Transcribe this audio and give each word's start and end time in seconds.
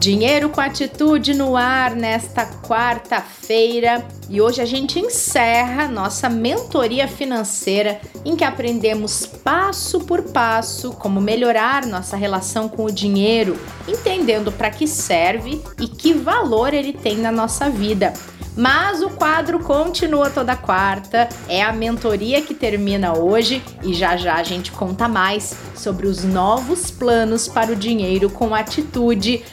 Dinheiro 0.00 0.48
com 0.48 0.62
atitude 0.62 1.34
no 1.34 1.58
ar 1.58 1.94
nesta 1.94 2.46
quarta-feira 2.46 4.02
e 4.30 4.40
hoje 4.40 4.62
a 4.62 4.64
gente 4.64 4.98
encerra 4.98 5.88
nossa 5.88 6.26
mentoria 6.26 7.06
financeira 7.06 8.00
em 8.24 8.34
que 8.34 8.42
aprendemos 8.42 9.26
passo 9.26 10.00
por 10.00 10.22
passo 10.22 10.92
como 10.92 11.20
melhorar 11.20 11.84
nossa 11.84 12.16
relação 12.16 12.66
com 12.66 12.86
o 12.86 12.90
dinheiro, 12.90 13.60
entendendo 13.86 14.50
para 14.50 14.70
que 14.70 14.88
serve 14.88 15.62
e 15.78 15.86
que 15.86 16.14
valor 16.14 16.72
ele 16.72 16.94
tem 16.94 17.18
na 17.18 17.30
nossa 17.30 17.68
vida. 17.68 18.14
Mas 18.56 19.00
o 19.00 19.10
quadro 19.10 19.60
continua 19.60 20.28
toda 20.28 20.56
quarta, 20.56 21.28
é 21.48 21.62
a 21.62 21.72
mentoria 21.72 22.42
que 22.42 22.52
termina 22.52 23.16
hoje 23.16 23.62
e 23.82 23.94
já 23.94 24.16
já 24.16 24.34
a 24.34 24.42
gente 24.42 24.72
conta 24.72 25.06
mais 25.06 25.56
sobre 25.74 26.06
os 26.06 26.24
novos 26.24 26.90
planos 26.90 27.46
para 27.46 27.72
o 27.72 27.76
dinheiro 27.76 28.28
com 28.28 28.54
atitude. 28.54 29.44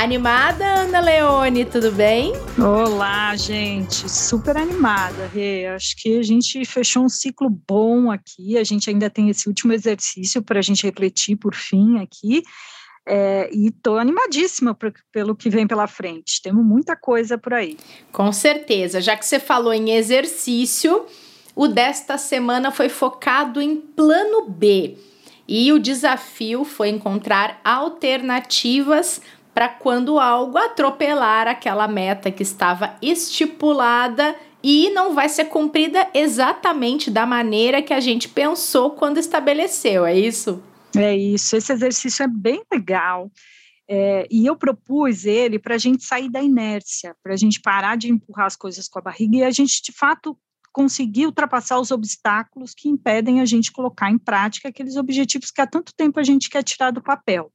Animada, 0.00 0.64
Ana 0.64 1.00
Leone, 1.00 1.64
tudo 1.64 1.90
bem? 1.90 2.32
Olá, 2.56 3.34
gente, 3.34 4.08
super 4.08 4.56
animada, 4.56 5.26
Rê. 5.26 5.66
Acho 5.66 5.96
que 5.96 6.20
a 6.20 6.22
gente 6.22 6.64
fechou 6.64 7.02
um 7.02 7.08
ciclo 7.08 7.50
bom 7.50 8.08
aqui. 8.08 8.56
A 8.56 8.62
gente 8.62 8.88
ainda 8.88 9.10
tem 9.10 9.28
esse 9.28 9.48
último 9.48 9.72
exercício 9.72 10.40
para 10.40 10.60
a 10.60 10.62
gente 10.62 10.86
refletir 10.86 11.34
por 11.34 11.52
fim 11.52 11.98
aqui. 11.98 12.44
É, 13.08 13.50
e 13.52 13.70
estou 13.70 13.98
animadíssima 13.98 14.72
pro, 14.72 14.92
pelo 15.10 15.34
que 15.34 15.50
vem 15.50 15.66
pela 15.66 15.88
frente. 15.88 16.40
Temos 16.42 16.64
muita 16.64 16.94
coisa 16.94 17.36
por 17.36 17.54
aí. 17.54 17.76
Com 18.12 18.30
certeza. 18.30 19.00
Já 19.00 19.16
que 19.16 19.26
você 19.26 19.40
falou 19.40 19.74
em 19.74 19.90
exercício, 19.90 21.06
o 21.56 21.66
desta 21.66 22.16
semana 22.16 22.70
foi 22.70 22.88
focado 22.88 23.60
em 23.60 23.74
plano 23.74 24.48
B. 24.48 24.96
E 25.48 25.72
o 25.72 25.78
desafio 25.78 26.62
foi 26.62 26.90
encontrar 26.90 27.58
alternativas 27.64 29.20
para 29.58 29.68
quando 29.68 30.20
algo 30.20 30.56
atropelar 30.56 31.48
aquela 31.48 31.88
meta 31.88 32.30
que 32.30 32.44
estava 32.44 32.96
estipulada 33.02 34.36
e 34.62 34.88
não 34.90 35.16
vai 35.16 35.28
ser 35.28 35.46
cumprida 35.46 36.08
exatamente 36.14 37.10
da 37.10 37.26
maneira 37.26 37.82
que 37.82 37.92
a 37.92 37.98
gente 37.98 38.28
pensou 38.28 38.92
quando 38.92 39.18
estabeleceu, 39.18 40.06
é 40.06 40.16
isso? 40.16 40.62
É 40.96 41.16
isso, 41.16 41.56
esse 41.56 41.72
exercício 41.72 42.22
é 42.22 42.28
bem 42.28 42.62
legal. 42.72 43.32
É, 43.90 44.28
e 44.30 44.46
eu 44.46 44.54
propus 44.54 45.24
ele 45.24 45.58
para 45.58 45.74
a 45.74 45.78
gente 45.78 46.04
sair 46.04 46.30
da 46.30 46.40
inércia, 46.40 47.16
para 47.20 47.32
a 47.32 47.36
gente 47.36 47.60
parar 47.60 47.96
de 47.96 48.08
empurrar 48.08 48.46
as 48.46 48.54
coisas 48.54 48.86
com 48.86 49.00
a 49.00 49.02
barriga 49.02 49.38
e 49.38 49.42
a 49.42 49.50
gente, 49.50 49.82
de 49.82 49.90
fato, 49.90 50.38
conseguir 50.72 51.26
ultrapassar 51.26 51.80
os 51.80 51.90
obstáculos 51.90 52.74
que 52.76 52.88
impedem 52.88 53.40
a 53.40 53.44
gente 53.44 53.72
colocar 53.72 54.08
em 54.08 54.18
prática 54.18 54.68
aqueles 54.68 54.94
objetivos 54.94 55.50
que 55.50 55.60
há 55.60 55.66
tanto 55.66 55.92
tempo 55.96 56.20
a 56.20 56.22
gente 56.22 56.48
quer 56.48 56.62
tirar 56.62 56.92
do 56.92 57.02
papel. 57.02 57.50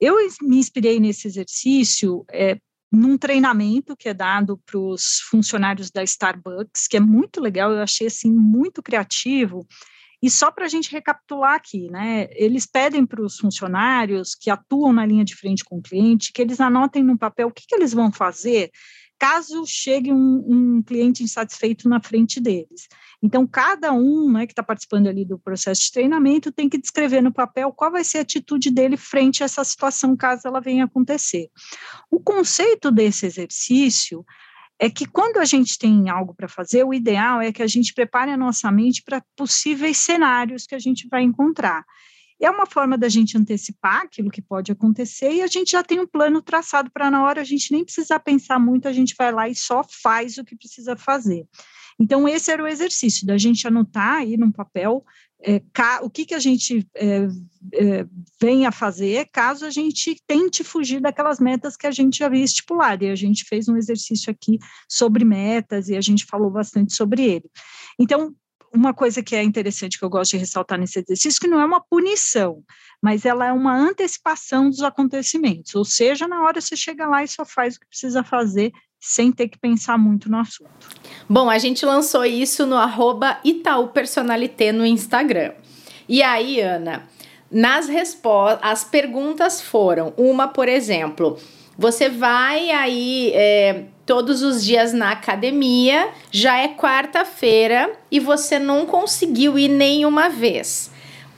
Eu 0.00 0.16
me 0.42 0.56
inspirei 0.56 0.98
nesse 0.98 1.28
exercício 1.28 2.24
é, 2.32 2.56
num 2.90 3.18
treinamento 3.18 3.96
que 3.96 4.08
é 4.08 4.14
dado 4.14 4.58
para 4.64 4.78
os 4.78 5.20
funcionários 5.28 5.90
da 5.90 6.02
Starbucks, 6.02 6.88
que 6.88 6.96
é 6.96 7.00
muito 7.00 7.40
legal, 7.40 7.70
eu 7.70 7.82
achei 7.82 8.06
assim 8.06 8.32
muito 8.32 8.82
criativo. 8.82 9.66
E 10.22 10.28
só 10.28 10.50
para 10.50 10.66
a 10.66 10.68
gente 10.68 10.90
recapitular 10.90 11.54
aqui, 11.54 11.88
né? 11.90 12.28
Eles 12.32 12.66
pedem 12.66 13.06
para 13.06 13.22
os 13.22 13.38
funcionários 13.38 14.34
que 14.34 14.50
atuam 14.50 14.92
na 14.92 15.06
linha 15.06 15.24
de 15.24 15.34
frente 15.34 15.64
com 15.64 15.78
o 15.78 15.82
cliente 15.82 16.32
que 16.32 16.42
eles 16.42 16.60
anotem 16.60 17.02
no 17.02 17.16
papel 17.16 17.48
o 17.48 17.52
que, 17.52 17.66
que 17.66 17.74
eles 17.74 17.94
vão 17.94 18.12
fazer 18.12 18.70
caso 19.20 19.66
chegue 19.66 20.10
um, 20.10 20.44
um 20.48 20.82
cliente 20.82 21.22
insatisfeito 21.22 21.86
na 21.90 22.00
frente 22.00 22.40
deles. 22.40 22.88
Então, 23.22 23.46
cada 23.46 23.92
um 23.92 24.32
né, 24.32 24.46
que 24.46 24.52
está 24.52 24.62
participando 24.62 25.08
ali 25.08 25.26
do 25.26 25.38
processo 25.38 25.82
de 25.82 25.92
treinamento 25.92 26.50
tem 26.50 26.70
que 26.70 26.78
descrever 26.78 27.20
no 27.20 27.30
papel 27.30 27.70
qual 27.70 27.92
vai 27.92 28.02
ser 28.02 28.18
a 28.18 28.22
atitude 28.22 28.70
dele 28.70 28.96
frente 28.96 29.42
a 29.42 29.44
essa 29.44 29.62
situação, 29.62 30.16
caso 30.16 30.48
ela 30.48 30.58
venha 30.58 30.86
acontecer. 30.86 31.50
O 32.10 32.18
conceito 32.18 32.90
desse 32.90 33.26
exercício 33.26 34.24
é 34.78 34.88
que 34.88 35.04
quando 35.04 35.36
a 35.36 35.44
gente 35.44 35.78
tem 35.78 36.08
algo 36.08 36.34
para 36.34 36.48
fazer, 36.48 36.82
o 36.84 36.94
ideal 36.94 37.42
é 37.42 37.52
que 37.52 37.62
a 37.62 37.66
gente 37.66 37.92
prepare 37.92 38.30
a 38.30 38.38
nossa 38.38 38.72
mente 38.72 39.02
para 39.02 39.22
possíveis 39.36 39.98
cenários 39.98 40.66
que 40.66 40.74
a 40.74 40.78
gente 40.78 41.06
vai 41.08 41.22
encontrar. 41.22 41.84
É 42.40 42.50
uma 42.50 42.66
forma 42.66 42.96
da 42.96 43.08
gente 43.08 43.36
antecipar 43.36 44.02
aquilo 44.02 44.30
que 44.30 44.40
pode 44.40 44.72
acontecer 44.72 45.30
e 45.30 45.42
a 45.42 45.46
gente 45.46 45.72
já 45.72 45.82
tem 45.82 46.00
um 46.00 46.06
plano 46.06 46.40
traçado 46.40 46.90
para 46.90 47.10
na 47.10 47.22
hora 47.24 47.42
a 47.42 47.44
gente 47.44 47.72
nem 47.72 47.84
precisar 47.84 48.20
pensar 48.20 48.58
muito, 48.58 48.88
a 48.88 48.92
gente 48.92 49.14
vai 49.18 49.30
lá 49.30 49.48
e 49.48 49.54
só 49.54 49.82
faz 49.84 50.38
o 50.38 50.44
que 50.44 50.56
precisa 50.56 50.96
fazer. 50.96 51.46
Então, 51.98 52.26
esse 52.26 52.50
era 52.50 52.62
o 52.62 52.66
exercício, 52.66 53.26
da 53.26 53.36
gente 53.36 53.68
anotar 53.68 54.20
aí 54.20 54.38
num 54.38 54.50
papel 54.50 55.04
é, 55.42 55.60
ca, 55.72 56.00
o 56.02 56.10
que, 56.10 56.24
que 56.24 56.34
a 56.34 56.38
gente 56.38 56.86
é, 56.94 57.28
é, 57.74 58.06
vem 58.40 58.66
a 58.66 58.72
fazer 58.72 59.26
caso 59.32 59.64
a 59.64 59.70
gente 59.70 60.16
tente 60.26 60.62
fugir 60.62 61.00
daquelas 61.00 61.40
metas 61.40 61.76
que 61.76 61.86
a 61.86 61.90
gente 61.90 62.22
havia 62.22 62.44
estipulado. 62.44 63.04
E 63.04 63.10
a 63.10 63.14
gente 63.14 63.44
fez 63.44 63.68
um 63.68 63.76
exercício 63.76 64.30
aqui 64.30 64.58
sobre 64.88 65.24
metas 65.24 65.88
e 65.88 65.96
a 65.96 66.00
gente 66.00 66.24
falou 66.26 66.50
bastante 66.50 66.94
sobre 66.94 67.22
ele. 67.22 67.50
Então, 67.98 68.34
uma 68.72 68.94
coisa 68.94 69.22
que 69.22 69.34
é 69.34 69.42
interessante 69.42 69.98
que 69.98 70.04
eu 70.04 70.10
gosto 70.10 70.32
de 70.32 70.38
ressaltar 70.38 70.78
nesse 70.78 70.98
exercício, 70.98 71.40
que 71.40 71.48
não 71.48 71.60
é 71.60 71.64
uma 71.64 71.80
punição, 71.80 72.62
mas 73.02 73.24
ela 73.24 73.46
é 73.46 73.52
uma 73.52 73.76
antecipação 73.76 74.70
dos 74.70 74.82
acontecimentos, 74.82 75.74
ou 75.74 75.84
seja, 75.84 76.28
na 76.28 76.42
hora 76.42 76.60
você 76.60 76.76
chega 76.76 77.06
lá 77.06 77.24
e 77.24 77.28
só 77.28 77.44
faz 77.44 77.76
o 77.76 77.80
que 77.80 77.88
precisa 77.88 78.22
fazer 78.22 78.72
sem 79.00 79.32
ter 79.32 79.48
que 79.48 79.58
pensar 79.58 79.96
muito 79.98 80.30
no 80.30 80.38
assunto. 80.38 80.70
Bom, 81.28 81.48
a 81.48 81.58
gente 81.58 81.86
lançou 81.86 82.24
isso 82.24 82.66
no 82.66 82.76
arroba 82.76 83.40
Itaú 83.42 83.88
Personalité 83.88 84.72
no 84.72 84.84
Instagram. 84.84 85.52
E 86.06 86.22
aí, 86.22 86.60
Ana, 86.60 87.08
nas 87.50 87.88
respostas, 87.88 88.60
as 88.62 88.84
perguntas 88.84 89.60
foram, 89.60 90.12
uma, 90.16 90.48
por 90.48 90.68
exemplo, 90.68 91.38
você 91.78 92.10
vai 92.10 92.70
aí 92.70 93.32
é, 93.34 93.86
todos 94.10 94.42
os 94.42 94.64
dias 94.64 94.92
na 94.92 95.12
academia, 95.12 96.08
já 96.32 96.58
é 96.58 96.66
quarta-feira 96.66 97.92
e 98.10 98.18
você 98.18 98.58
não 98.58 98.84
conseguiu 98.84 99.56
ir 99.56 99.68
nenhuma 99.68 100.28
vez. 100.28 100.90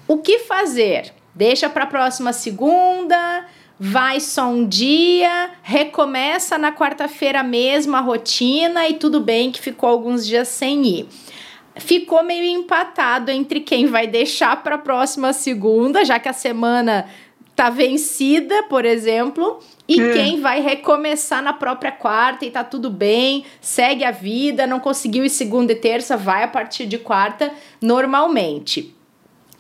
O 0.09 0.17
que 0.17 0.39
fazer? 0.39 1.13
Deixa 1.35 1.69
para 1.69 1.85
a 1.85 1.87
próxima 1.87 2.33
segunda, 2.33 3.45
vai 3.79 4.21
só 4.21 4.47
um 4.47 4.67
dia, 4.67 5.51
recomeça 5.63 6.57
na 6.57 6.73
quarta-feira 6.73 7.43
mesmo 7.43 7.95
a 7.95 8.01
rotina 8.01 8.89
e 8.89 8.95
tudo 8.95 9.21
bem 9.21 9.53
que 9.53 9.61
ficou 9.61 9.91
alguns 9.91 10.27
dias 10.27 10.49
sem 10.49 10.83
ir. 10.87 11.09
Ficou 11.77 12.23
meio 12.23 12.59
empatado 12.59 13.31
entre 13.31 13.61
quem 13.61 13.85
vai 13.85 14.07
deixar 14.07 14.63
para 14.63 14.77
a 14.77 14.79
próxima 14.79 15.35
segunda, 15.35 16.07
já 16.07 16.19
que 16.19 16.29
a 16.31 16.33
semana 16.33 17.07
tá 17.63 17.71
vencida, 17.71 18.65
por 18.65 18.85
exemplo, 18.85 19.61
e 19.89 20.01
é. 20.01 20.13
quem 20.15 20.41
vai 20.41 20.61
recomeçar 20.61 21.41
na 21.41 21.53
própria 21.53 21.93
quarta 21.93 22.45
e 22.45 22.51
tá 22.51 22.65
tudo 22.65 22.91
bem, 22.91 23.45
segue 23.61 24.03
a 24.03 24.11
vida, 24.11 24.67
não 24.67 24.81
conseguiu 24.81 25.25
ir 25.25 25.31
segunda 25.31 25.71
e 25.71 25.77
terça, 25.77 26.17
vai 26.17 26.43
a 26.43 26.49
partir 26.49 26.87
de 26.87 26.99
quarta 26.99 27.53
normalmente. 27.81 28.93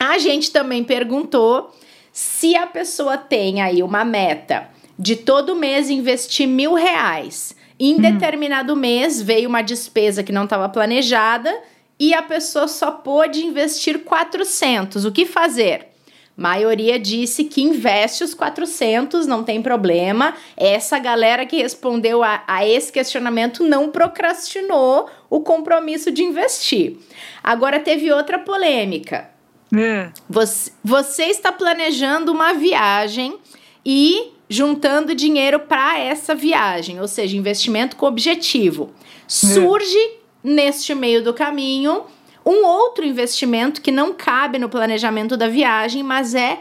A 0.01 0.19
gente 0.19 0.51
também 0.51 0.83
perguntou 0.83 1.73
se 2.11 2.57
a 2.57 2.67
pessoa 2.67 3.17
tem 3.17 3.63
aí 3.63 3.85
uma 3.85 4.05
meta 4.05 4.69
de 4.99 5.15
todo 5.15 5.55
mês 5.55 5.89
investir 5.89 6.49
mil 6.49 6.75
reais, 6.75 7.55
em 7.79 7.95
hum. 7.95 8.01
determinado 8.01 8.75
mês 8.75 9.23
veio 9.23 9.49
uma 9.49 9.63
despesa 9.63 10.25
que 10.25 10.33
não 10.33 10.43
estava 10.43 10.69
planejada 10.69 11.57
e 12.01 12.13
a 12.13 12.21
pessoa 12.21 12.67
só 12.67 12.91
pôde 12.91 13.47
investir 13.47 14.01
400. 14.01 15.05
O 15.05 15.13
que 15.13 15.25
fazer? 15.25 15.91
Maioria 16.37 16.98
disse 16.98 17.44
que 17.44 17.62
investe 17.62 18.25
os 18.25 18.32
400, 18.32 19.26
não 19.26 19.44
tem 19.44 19.60
problema. 19.60 20.34
Essa 20.56 20.98
galera 20.98 21.44
que 21.44 21.60
respondeu 21.60 22.22
a, 22.22 22.43
a, 22.47 22.66
esse 22.66 22.91
questionamento 22.91 23.62
não 23.62 23.91
procrastinou 23.91 25.09
o 25.28 25.41
compromisso 25.41 26.10
de 26.10 26.22
investir. 26.22 26.97
Agora 27.42 27.78
teve 27.78 28.10
outra 28.10 28.38
polêmica. 28.38 29.31
É. 29.76 30.10
Você, 30.28 30.72
você 30.82 31.25
está 31.25 31.53
planejando 31.53 32.32
uma 32.32 32.53
viagem 32.54 33.38
e 33.84 34.33
juntando 34.48 35.15
dinheiro 35.15 35.60
para 35.60 35.98
essa 35.98 36.34
viagem, 36.34 37.01
ou 37.01 37.09
seja, 37.09 37.36
investimento 37.36 37.97
com 37.97 38.07
objetivo. 38.07 38.91
É. 39.01 39.22
Surge 39.27 39.98
é. 39.98 40.10
neste 40.42 40.95
meio 40.95 41.22
do 41.22 41.33
caminho 41.33 42.04
um 42.44 42.65
outro 42.66 43.04
investimento 43.04 43.80
que 43.80 43.91
não 43.91 44.12
cabe 44.12 44.59
no 44.59 44.68
planejamento 44.68 45.36
da 45.36 45.48
viagem, 45.48 46.03
mas 46.03 46.34
é 46.34 46.59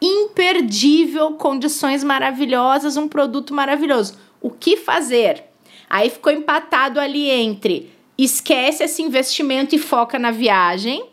imperdível, 0.00 1.32
condições 1.32 2.02
maravilhosas, 2.02 2.96
um 2.96 3.06
produto 3.06 3.54
maravilhoso. 3.54 4.18
O 4.40 4.50
que 4.50 4.76
fazer? 4.76 5.44
Aí 5.88 6.08
ficou 6.08 6.32
empatado 6.32 6.98
ali 6.98 7.28
entre 7.28 7.90
esquece 8.16 8.84
esse 8.84 9.02
investimento 9.02 9.74
e 9.74 9.78
foca 9.78 10.18
na 10.18 10.30
viagem 10.30 11.04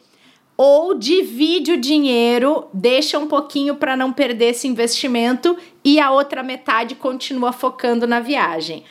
ou 0.58 0.96
divide 0.96 1.74
o 1.74 1.80
dinheiro, 1.80 2.66
deixa 2.74 3.20
um 3.20 3.28
pouquinho 3.28 3.76
para 3.76 3.96
não 3.96 4.12
perder 4.12 4.50
esse 4.50 4.68
investimento 4.68 5.56
e 5.84 6.00
a 6.00 6.10
outra 6.10 6.42
metade 6.42 6.96
continua 6.96 7.52
focando 7.52 8.08
na 8.08 8.20
viagem. 8.20 8.84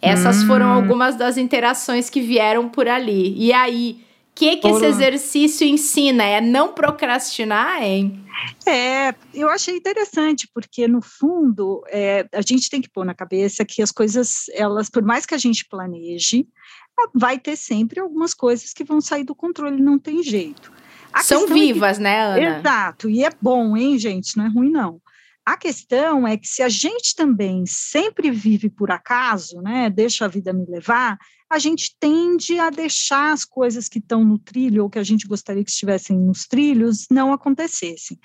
Essas 0.00 0.42
hum. 0.42 0.48
foram 0.48 0.72
algumas 0.72 1.14
das 1.14 1.38
interações 1.38 2.10
que 2.10 2.20
vieram 2.20 2.68
por 2.68 2.88
ali. 2.88 3.34
E 3.38 3.52
aí, 3.52 4.00
que, 4.34 4.56
que 4.56 4.68
esse 4.68 4.84
exercício 4.84 5.66
ensina? 5.66 6.24
É 6.24 6.40
não 6.40 6.72
procrastinar, 6.72 7.82
hein? 7.82 8.24
É, 8.66 9.14
eu 9.34 9.48
achei 9.48 9.76
interessante, 9.76 10.48
porque 10.52 10.88
no 10.88 11.00
fundo 11.02 11.82
é, 11.88 12.26
a 12.32 12.40
gente 12.40 12.68
tem 12.68 12.80
que 12.80 12.90
pôr 12.90 13.04
na 13.04 13.14
cabeça 13.14 13.64
que 13.64 13.82
as 13.82 13.92
coisas, 13.92 14.46
elas, 14.54 14.88
por 14.88 15.02
mais 15.02 15.26
que 15.26 15.34
a 15.34 15.38
gente 15.38 15.66
planeje, 15.68 16.46
vai 17.14 17.38
ter 17.38 17.56
sempre 17.56 18.00
algumas 18.00 18.34
coisas 18.34 18.72
que 18.72 18.84
vão 18.84 19.00
sair 19.00 19.24
do 19.24 19.34
controle, 19.34 19.80
não 19.82 19.98
tem 19.98 20.22
jeito. 20.22 20.72
A 21.12 21.22
São 21.22 21.46
vivas, 21.46 21.92
é 21.92 21.94
que, 21.96 22.02
né, 22.02 22.22
Ana? 22.22 22.58
Exato, 22.58 23.10
e 23.10 23.24
é 23.24 23.30
bom, 23.40 23.76
hein, 23.76 23.98
gente? 23.98 24.36
Não 24.36 24.46
é 24.46 24.48
ruim, 24.48 24.70
não. 24.70 25.00
A 25.44 25.56
questão 25.56 26.26
é 26.26 26.36
que 26.36 26.46
se 26.46 26.62
a 26.62 26.68
gente 26.68 27.16
também 27.16 27.64
sempre 27.66 28.30
vive 28.30 28.70
por 28.70 28.90
acaso, 28.90 29.60
né, 29.60 29.90
deixa 29.90 30.24
a 30.24 30.28
vida 30.28 30.52
me 30.52 30.64
levar, 30.66 31.18
a 31.50 31.58
gente 31.58 31.96
tende 31.98 32.58
a 32.58 32.70
deixar 32.70 33.32
as 33.32 33.44
coisas 33.44 33.88
que 33.88 33.98
estão 33.98 34.24
no 34.24 34.38
trilho 34.38 34.84
ou 34.84 34.90
que 34.90 34.98
a 34.98 35.02
gente 35.02 35.26
gostaria 35.26 35.64
que 35.64 35.70
estivessem 35.70 36.18
nos 36.18 36.46
trilhos 36.46 37.06
não 37.10 37.32
acontecessem. 37.32 38.18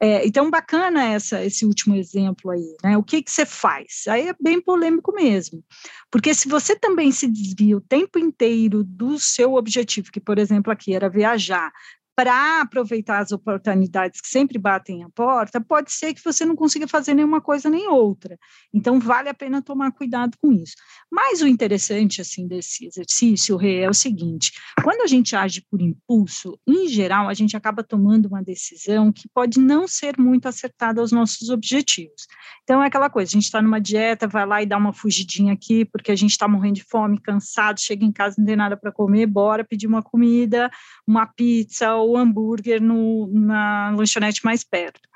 É, 0.00 0.26
então, 0.26 0.50
bacana 0.50 1.04
essa, 1.04 1.44
esse 1.44 1.64
último 1.64 1.94
exemplo 1.94 2.50
aí, 2.50 2.76
né? 2.82 2.96
O 2.98 3.02
que, 3.02 3.22
que 3.22 3.30
você 3.30 3.46
faz? 3.46 4.02
Aí 4.08 4.28
é 4.28 4.34
bem 4.40 4.60
polêmico 4.60 5.12
mesmo, 5.12 5.62
porque 6.10 6.34
se 6.34 6.48
você 6.48 6.76
também 6.76 7.12
se 7.12 7.28
desvia 7.28 7.76
o 7.76 7.80
tempo 7.80 8.18
inteiro 8.18 8.82
do 8.82 9.18
seu 9.18 9.54
objetivo, 9.54 10.10
que, 10.10 10.20
por 10.20 10.38
exemplo, 10.38 10.72
aqui 10.72 10.94
era 10.94 11.08
viajar, 11.08 11.72
para 12.16 12.60
aproveitar 12.60 13.18
as 13.18 13.32
oportunidades 13.32 14.20
que 14.20 14.28
sempre 14.28 14.58
batem 14.58 15.02
à 15.02 15.08
porta, 15.10 15.60
pode 15.60 15.92
ser 15.92 16.14
que 16.14 16.22
você 16.22 16.44
não 16.44 16.54
consiga 16.54 16.86
fazer 16.86 17.12
nenhuma 17.12 17.40
coisa 17.40 17.68
nem 17.68 17.88
outra. 17.88 18.38
Então, 18.72 19.00
vale 19.00 19.28
a 19.28 19.34
pena 19.34 19.60
tomar 19.60 19.90
cuidado 19.92 20.36
com 20.40 20.52
isso. 20.52 20.74
Mas 21.10 21.42
o 21.42 21.46
interessante, 21.46 22.20
assim, 22.20 22.46
desse 22.46 22.86
exercício, 22.86 23.56
Rê, 23.56 23.80
é 23.80 23.90
o 23.90 23.94
seguinte, 23.94 24.52
quando 24.82 25.02
a 25.02 25.06
gente 25.06 25.34
age 25.34 25.64
por 25.68 25.80
impulso, 25.80 26.58
em 26.66 26.86
geral, 26.88 27.28
a 27.28 27.34
gente 27.34 27.56
acaba 27.56 27.82
tomando 27.82 28.26
uma 28.26 28.42
decisão 28.42 29.12
que 29.12 29.28
pode 29.34 29.58
não 29.58 29.88
ser 29.88 30.14
muito 30.18 30.46
acertada 30.46 31.00
aos 31.00 31.10
nossos 31.10 31.50
objetivos. 31.50 32.26
Então, 32.62 32.82
é 32.82 32.86
aquela 32.86 33.10
coisa, 33.10 33.30
a 33.30 33.34
gente 33.34 33.44
está 33.44 33.60
numa 33.60 33.80
dieta, 33.80 34.28
vai 34.28 34.46
lá 34.46 34.62
e 34.62 34.66
dá 34.66 34.76
uma 34.76 34.92
fugidinha 34.92 35.52
aqui, 35.52 35.84
porque 35.84 36.12
a 36.12 36.16
gente 36.16 36.30
está 36.30 36.46
morrendo 36.46 36.76
de 36.76 36.84
fome, 36.84 37.20
cansado, 37.20 37.80
chega 37.80 38.04
em 38.04 38.12
casa, 38.12 38.36
não 38.38 38.46
tem 38.46 38.56
nada 38.56 38.76
para 38.76 38.92
comer, 38.92 39.26
bora 39.26 39.64
pedir 39.64 39.86
uma 39.86 40.02
comida, 40.02 40.70
uma 41.06 41.26
pizza 41.26 42.03
o 42.04 42.16
hambúrguer 42.16 42.80
no, 42.82 43.26
na 43.26 43.90
lanchonete 43.90 44.44
mais 44.44 44.62
perto. 44.62 45.08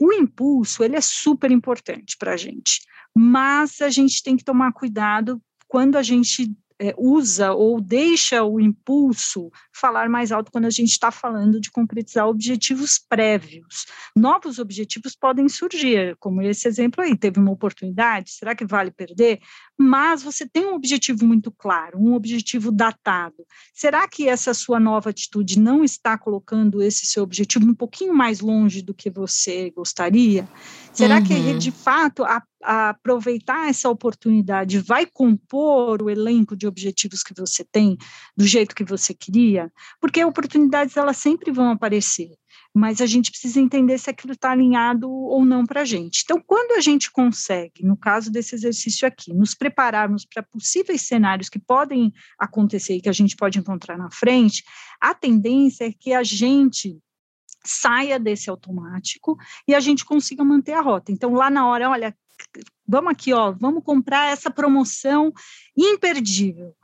O 0.00 0.12
impulso, 0.12 0.82
ele 0.82 0.96
é 0.96 1.00
super 1.00 1.50
importante 1.50 2.16
para 2.18 2.32
a 2.32 2.36
gente, 2.36 2.80
mas 3.14 3.80
a 3.80 3.90
gente 3.90 4.22
tem 4.22 4.36
que 4.36 4.44
tomar 4.44 4.72
cuidado 4.72 5.40
quando 5.68 5.96
a 5.96 6.02
gente 6.02 6.50
é, 6.80 6.94
usa 6.96 7.52
ou 7.52 7.78
deixa 7.78 8.42
o 8.42 8.58
impulso 8.58 9.50
falar 9.70 10.08
mais 10.08 10.32
alto 10.32 10.50
quando 10.50 10.64
a 10.64 10.70
gente 10.70 10.88
está 10.88 11.10
falando 11.10 11.60
de 11.60 11.70
concretizar 11.70 12.26
objetivos 12.26 12.98
prévios. 12.98 13.84
Novos 14.16 14.58
objetivos 14.58 15.14
podem 15.14 15.46
surgir, 15.46 16.16
como 16.18 16.40
esse 16.40 16.66
exemplo 16.66 17.04
aí, 17.04 17.14
teve 17.14 17.38
uma 17.38 17.52
oportunidade, 17.52 18.30
será 18.30 18.54
que 18.54 18.64
vale 18.64 18.90
perder? 18.90 19.40
Mas 19.82 20.22
você 20.22 20.46
tem 20.46 20.66
um 20.66 20.74
objetivo 20.74 21.26
muito 21.26 21.50
claro, 21.50 21.98
um 21.98 22.12
objetivo 22.12 22.70
datado. 22.70 23.46
Será 23.72 24.06
que 24.06 24.28
essa 24.28 24.52
sua 24.52 24.78
nova 24.78 25.08
atitude 25.08 25.58
não 25.58 25.82
está 25.82 26.18
colocando 26.18 26.82
esse 26.82 27.06
seu 27.06 27.22
objetivo 27.22 27.64
um 27.64 27.74
pouquinho 27.74 28.12
mais 28.12 28.40
longe 28.40 28.82
do 28.82 28.92
que 28.92 29.08
você 29.08 29.70
gostaria? 29.70 30.46
Será 30.92 31.16
uhum. 31.16 31.24
que, 31.24 31.54
de 31.54 31.70
fato, 31.70 32.24
a, 32.24 32.42
a 32.62 32.90
aproveitar 32.90 33.70
essa 33.70 33.88
oportunidade 33.88 34.78
vai 34.80 35.06
compor 35.06 36.02
o 36.02 36.10
elenco 36.10 36.54
de 36.54 36.66
objetivos 36.66 37.22
que 37.22 37.32
você 37.34 37.64
tem 37.64 37.96
do 38.36 38.46
jeito 38.46 38.74
que 38.74 38.84
você 38.84 39.14
queria? 39.14 39.72
Porque 39.98 40.22
oportunidades, 40.22 40.94
elas 40.94 41.16
sempre 41.16 41.50
vão 41.50 41.70
aparecer 41.70 42.36
mas 42.74 43.00
a 43.00 43.06
gente 43.06 43.30
precisa 43.30 43.60
entender 43.60 43.98
se 43.98 44.08
aquilo 44.08 44.32
está 44.32 44.52
alinhado 44.52 45.10
ou 45.10 45.44
não 45.44 45.66
para 45.66 45.82
a 45.82 45.84
gente. 45.84 46.22
Então, 46.24 46.40
quando 46.46 46.72
a 46.72 46.80
gente 46.80 47.10
consegue, 47.10 47.84
no 47.84 47.96
caso 47.96 48.30
desse 48.30 48.54
exercício 48.54 49.06
aqui, 49.06 49.32
nos 49.34 49.54
prepararmos 49.54 50.24
para 50.24 50.42
possíveis 50.42 51.02
cenários 51.02 51.48
que 51.48 51.58
podem 51.58 52.12
acontecer 52.38 52.94
e 52.94 53.00
que 53.00 53.08
a 53.08 53.12
gente 53.12 53.34
pode 53.34 53.58
encontrar 53.58 53.98
na 53.98 54.10
frente, 54.10 54.64
a 55.00 55.14
tendência 55.14 55.84
é 55.84 55.92
que 55.92 56.12
a 56.12 56.22
gente 56.22 56.98
saia 57.64 58.18
desse 58.18 58.48
automático 58.48 59.36
e 59.66 59.74
a 59.74 59.80
gente 59.80 60.04
consiga 60.04 60.44
manter 60.44 60.72
a 60.72 60.80
rota. 60.80 61.12
Então, 61.12 61.34
lá 61.34 61.50
na 61.50 61.66
hora, 61.66 61.90
olha, 61.90 62.16
vamos 62.86 63.12
aqui, 63.12 63.32
ó, 63.32 63.52
vamos 63.52 63.82
comprar 63.84 64.32
essa 64.32 64.50
promoção 64.50 65.32
imperdível. 65.76 66.74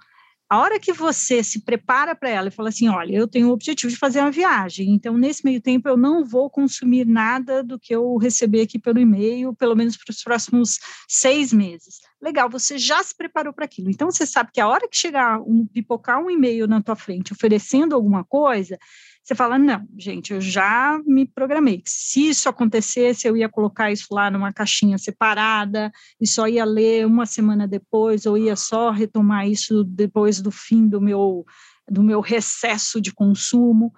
A 0.49 0.59
hora 0.61 0.79
que 0.79 0.93
você 0.93 1.43
se 1.43 1.63
prepara 1.63 2.15
para 2.15 2.31
ela 2.31 2.47
e 2.47 2.53
fala 2.53 2.69
assim, 2.69 2.89
olha, 2.89 3.17
eu 3.17 3.27
tenho 3.27 3.49
o 3.49 3.53
objetivo 3.53 3.93
de 3.93 3.99
fazer 3.99 4.21
uma 4.21 4.31
viagem, 4.31 4.91
então 4.95 5.19
nesse 5.19 5.45
meio 5.45 5.61
tempo 5.61 5.89
eu 5.89 5.97
não 5.97 6.25
vou 6.25 6.49
consumir 6.49 7.05
nada 7.05 7.65
do 7.65 7.81
que 7.81 7.93
eu 7.93 8.17
receber 8.17 8.61
aqui 8.61 8.79
pelo 8.79 9.01
e-mail, 9.01 9.53
pelo 9.57 9.75
menos 9.75 9.97
para 9.97 10.13
os 10.13 10.23
próximos 10.23 10.79
seis 11.09 11.53
meses. 11.53 11.97
Legal, 12.23 12.49
você 12.49 12.79
já 12.79 13.03
se 13.03 13.17
preparou 13.17 13.53
para 13.53 13.65
aquilo. 13.65 13.91
Então 13.91 14.09
você 14.09 14.25
sabe 14.25 14.51
que 14.53 14.61
a 14.61 14.69
hora 14.69 14.89
que 14.89 14.97
chegar 14.97 15.41
um 15.41 15.67
pipocar 15.67 16.23
um 16.23 16.31
e-mail 16.31 16.69
na 16.69 16.81
tua 16.81 16.95
frente 16.95 17.33
oferecendo 17.33 17.97
alguma 17.97 18.23
coisa, 18.23 18.79
você 19.27 19.35
fala, 19.35 19.59
não, 19.59 19.85
gente, 19.99 20.33
eu 20.33 20.41
já 20.41 21.01
me 21.05 21.27
programei. 21.27 21.83
Se 21.85 22.29
isso 22.29 22.49
acontecesse, 22.49 23.27
eu 23.27 23.37
ia 23.37 23.49
colocar 23.49 23.91
isso 23.91 24.07
lá 24.13 24.31
numa 24.31 24.53
caixinha 24.53 24.97
separada 24.99 25.91
e 26.21 26.29
só 26.29 26.47
ia 26.47 26.65
ler 26.65 27.05
uma 27.05 27.27
semana 27.27 27.67
depois, 27.67 28.25
ou 28.25 28.39
ia 28.39 28.55
só 28.55 28.93
retomar 28.93 29.49
isso 29.49 29.83
depois 29.83 30.41
do 30.41 30.53
fim 30.53 30.87
do 30.87 31.01
meu 31.01 31.45
do 31.89 32.03
meu 32.03 32.21
recesso 32.21 33.01
de 33.01 33.13
consumo. 33.13 33.93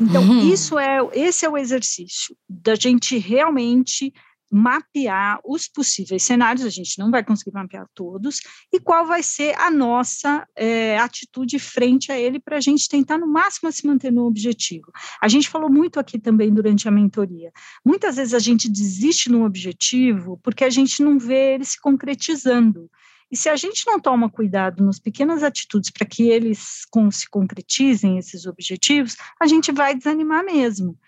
Então, 0.00 0.22
uhum. 0.22 0.48
isso 0.48 0.78
é 0.78 0.98
esse 1.12 1.44
é 1.44 1.48
o 1.48 1.58
exercício 1.58 2.36
da 2.48 2.76
gente 2.76 3.18
realmente 3.18 4.12
mapear 4.50 5.40
os 5.44 5.68
possíveis 5.68 6.22
cenários, 6.22 6.64
a 6.64 6.70
gente 6.70 6.98
não 6.98 7.10
vai 7.10 7.24
conseguir 7.24 7.52
mapear 7.52 7.86
todos, 7.94 8.40
e 8.72 8.80
qual 8.80 9.06
vai 9.06 9.22
ser 9.22 9.54
a 9.58 9.70
nossa 9.70 10.46
é, 10.56 10.98
atitude 10.98 11.58
frente 11.58 12.10
a 12.10 12.18
ele 12.18 12.40
para 12.40 12.56
a 12.56 12.60
gente 12.60 12.88
tentar 12.88 13.18
no 13.18 13.26
máximo 13.26 13.70
se 13.70 13.86
manter 13.86 14.10
no 14.10 14.26
objetivo. 14.26 14.90
A 15.20 15.28
gente 15.28 15.48
falou 15.48 15.70
muito 15.70 16.00
aqui 16.00 16.18
também 16.18 16.52
durante 16.52 16.88
a 16.88 16.90
mentoria. 16.90 17.52
Muitas 17.84 18.16
vezes 18.16 18.34
a 18.34 18.38
gente 18.38 18.68
desiste 18.68 19.30
no 19.30 19.44
objetivo 19.44 20.38
porque 20.42 20.64
a 20.64 20.70
gente 20.70 21.02
não 21.02 21.18
vê 21.18 21.54
ele 21.54 21.64
se 21.64 21.80
concretizando. 21.80 22.90
E 23.30 23.36
se 23.36 23.50
a 23.50 23.56
gente 23.56 23.86
não 23.86 24.00
toma 24.00 24.30
cuidado 24.30 24.82
nas 24.82 24.98
pequenas 24.98 25.42
atitudes 25.42 25.90
para 25.90 26.06
que 26.06 26.28
eles 26.30 26.86
se 27.12 27.28
concretizem, 27.28 28.16
esses 28.16 28.46
objetivos, 28.46 29.16
a 29.38 29.46
gente 29.46 29.70
vai 29.70 29.94
desanimar 29.94 30.42
mesmo 30.42 30.98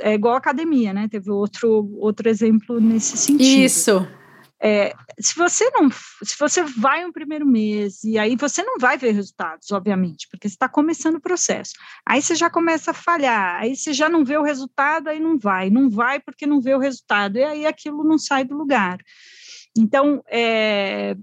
é 0.00 0.14
igual 0.14 0.34
academia, 0.34 0.92
né? 0.92 1.08
Teve 1.08 1.30
outro, 1.30 1.90
outro 1.98 2.28
exemplo 2.28 2.80
nesse 2.80 3.16
sentido. 3.16 3.64
Isso. 3.64 4.06
É, 4.62 4.92
se 5.18 5.34
você 5.34 5.70
não, 5.70 5.88
se 5.90 6.38
você 6.38 6.62
vai 6.62 7.02
um 7.06 7.12
primeiro 7.12 7.46
mês 7.46 8.04
e 8.04 8.18
aí 8.18 8.36
você 8.36 8.62
não 8.62 8.76
vai 8.78 8.98
ver 8.98 9.12
resultados, 9.12 9.70
obviamente, 9.70 10.28
porque 10.30 10.46
você 10.46 10.54
está 10.54 10.68
começando 10.68 11.16
o 11.16 11.20
processo. 11.20 11.72
Aí 12.06 12.20
você 12.20 12.34
já 12.34 12.50
começa 12.50 12.90
a 12.90 12.94
falhar, 12.94 13.60
aí 13.60 13.74
você 13.74 13.94
já 13.94 14.06
não 14.06 14.22
vê 14.22 14.36
o 14.36 14.42
resultado, 14.42 15.08
aí 15.08 15.18
não 15.18 15.38
vai, 15.38 15.70
não 15.70 15.88
vai 15.88 16.20
porque 16.20 16.46
não 16.46 16.60
vê 16.60 16.74
o 16.74 16.78
resultado, 16.78 17.38
e 17.38 17.42
aí 17.42 17.64
aquilo 17.64 18.04
não 18.04 18.18
sai 18.18 18.44
do 18.44 18.54
lugar. 18.54 18.98
Então, 19.76 20.22
é, 20.28 21.16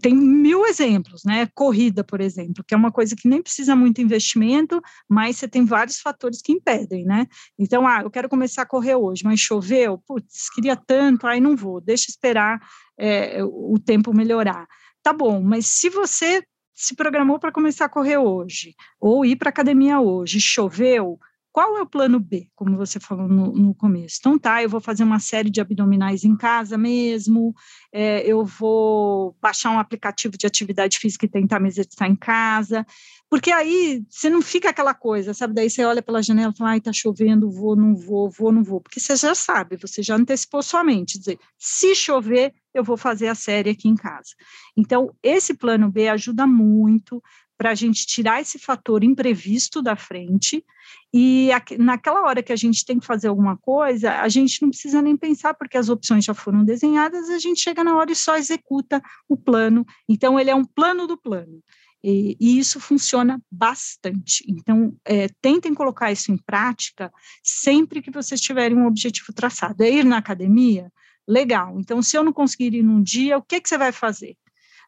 tem 0.00 0.14
mil 0.14 0.66
exemplos, 0.66 1.24
né? 1.24 1.48
Corrida, 1.54 2.04
por 2.04 2.20
exemplo, 2.20 2.62
que 2.66 2.74
é 2.74 2.76
uma 2.76 2.92
coisa 2.92 3.16
que 3.16 3.28
nem 3.28 3.42
precisa 3.42 3.74
muito 3.74 4.00
investimento, 4.00 4.80
mas 5.08 5.36
você 5.36 5.48
tem 5.48 5.64
vários 5.64 6.00
fatores 6.00 6.42
que 6.42 6.52
impedem, 6.52 7.04
né? 7.04 7.26
Então, 7.58 7.86
ah, 7.86 8.02
eu 8.02 8.10
quero 8.10 8.28
começar 8.28 8.62
a 8.62 8.66
correr 8.66 8.94
hoje, 8.94 9.24
mas 9.24 9.40
choveu, 9.40 9.98
putz, 9.98 10.50
queria 10.54 10.76
tanto, 10.76 11.26
aí 11.26 11.40
não 11.40 11.56
vou, 11.56 11.80
deixa 11.80 12.10
esperar 12.10 12.60
é, 12.98 13.42
o 13.42 13.78
tempo 13.78 14.14
melhorar. 14.14 14.66
Tá 15.02 15.12
bom, 15.12 15.40
mas 15.40 15.66
se 15.66 15.88
você 15.88 16.42
se 16.74 16.94
programou 16.94 17.38
para 17.38 17.50
começar 17.50 17.86
a 17.86 17.88
correr 17.88 18.18
hoje, 18.18 18.74
ou 19.00 19.24
ir 19.24 19.36
para 19.36 19.48
academia 19.48 19.98
hoje, 20.00 20.40
choveu, 20.40 21.18
qual 21.58 21.76
é 21.76 21.82
o 21.82 21.86
plano 21.86 22.20
B, 22.20 22.46
como 22.54 22.76
você 22.76 23.00
falou 23.00 23.26
no, 23.26 23.52
no, 23.52 23.74
começo? 23.74 24.18
Então, 24.20 24.38
tá, 24.38 24.62
eu 24.62 24.68
vou 24.68 24.80
fazer 24.80 25.02
uma 25.02 25.18
série 25.18 25.50
de 25.50 25.60
abdominais 25.60 26.22
em 26.22 26.36
casa 26.36 26.78
mesmo, 26.78 27.52
é, 27.92 28.20
eu 28.24 28.44
vou 28.44 29.36
baixar 29.42 29.72
um 29.72 29.78
aplicativo 29.80 30.38
de 30.38 30.46
atividade 30.46 31.00
física 31.00 31.26
e 31.26 31.28
tentar 31.28 31.58
me 31.58 31.66
exercitar 31.66 32.08
em 32.08 32.14
casa, 32.14 32.86
porque 33.28 33.50
aí 33.50 34.04
você 34.08 34.30
não 34.30 34.40
fica 34.40 34.70
aquela 34.70 34.94
coisa, 34.94 35.34
sabe? 35.34 35.52
Daí 35.52 35.68
você 35.68 35.84
olha 35.84 36.00
pela 36.00 36.22
janela 36.22 36.52
e 36.54 36.56
fala, 36.56 36.70
ai, 36.70 36.80
tá 36.80 36.92
chovendo, 36.92 37.50
vou, 37.50 37.74
não 37.74 37.92
vou, 37.92 38.30
vou, 38.30 38.52
não 38.52 38.62
vou, 38.62 38.80
porque 38.80 39.00
você 39.00 39.16
já 39.16 39.34
sabe, 39.34 39.76
você 39.76 40.00
já 40.00 40.14
antecipou 40.14 40.62
sua 40.62 40.84
mente, 40.84 41.18
dizer, 41.18 41.40
se 41.58 41.92
chover, 41.92 42.54
eu 42.72 42.84
vou 42.84 42.96
fazer 42.96 43.26
a 43.26 43.34
série 43.34 43.70
aqui 43.70 43.88
em 43.88 43.96
casa. 43.96 44.30
Então, 44.76 45.12
esse 45.20 45.54
plano 45.54 45.90
B 45.90 46.08
ajuda 46.08 46.46
muito 46.46 47.20
para 47.58 47.70
a 47.70 47.74
gente 47.74 48.06
tirar 48.06 48.40
esse 48.40 48.58
fator 48.58 49.02
imprevisto 49.02 49.82
da 49.82 49.96
frente 49.96 50.64
e 51.12 51.48
naquela 51.78 52.22
hora 52.22 52.42
que 52.42 52.52
a 52.52 52.56
gente 52.56 52.84
tem 52.84 52.98
que 52.98 53.06
fazer 53.06 53.28
alguma 53.28 53.56
coisa, 53.56 54.20
a 54.20 54.28
gente 54.28 54.62
não 54.62 54.68
precisa 54.68 55.02
nem 55.02 55.16
pensar, 55.16 55.54
porque 55.54 55.76
as 55.76 55.88
opções 55.88 56.24
já 56.24 56.34
foram 56.34 56.64
desenhadas, 56.64 57.28
a 57.30 57.38
gente 57.38 57.60
chega 57.60 57.82
na 57.82 57.96
hora 57.96 58.12
e 58.12 58.16
só 58.16 58.36
executa 58.36 59.02
o 59.28 59.36
plano. 59.36 59.84
Então, 60.08 60.38
ele 60.38 60.50
é 60.50 60.54
um 60.54 60.64
plano 60.64 61.06
do 61.06 61.16
plano. 61.16 61.62
E, 62.04 62.36
e 62.38 62.58
isso 62.58 62.78
funciona 62.78 63.42
bastante. 63.50 64.44
Então, 64.46 64.94
é, 65.04 65.28
tentem 65.40 65.74
colocar 65.74 66.12
isso 66.12 66.30
em 66.30 66.36
prática 66.36 67.12
sempre 67.42 68.00
que 68.00 68.10
vocês 68.10 68.40
tiverem 68.40 68.76
um 68.76 68.86
objetivo 68.86 69.32
traçado. 69.32 69.82
É 69.82 69.90
ir 69.90 70.04
na 70.04 70.18
academia? 70.18 70.92
Legal. 71.26 71.78
Então, 71.80 72.02
se 72.02 72.16
eu 72.16 72.22
não 72.22 72.32
conseguir 72.32 72.74
ir 72.74 72.82
num 72.82 73.02
dia, 73.02 73.36
o 73.36 73.42
que, 73.42 73.60
que 73.60 73.68
você 73.68 73.76
vai 73.76 73.92
fazer? 73.92 74.36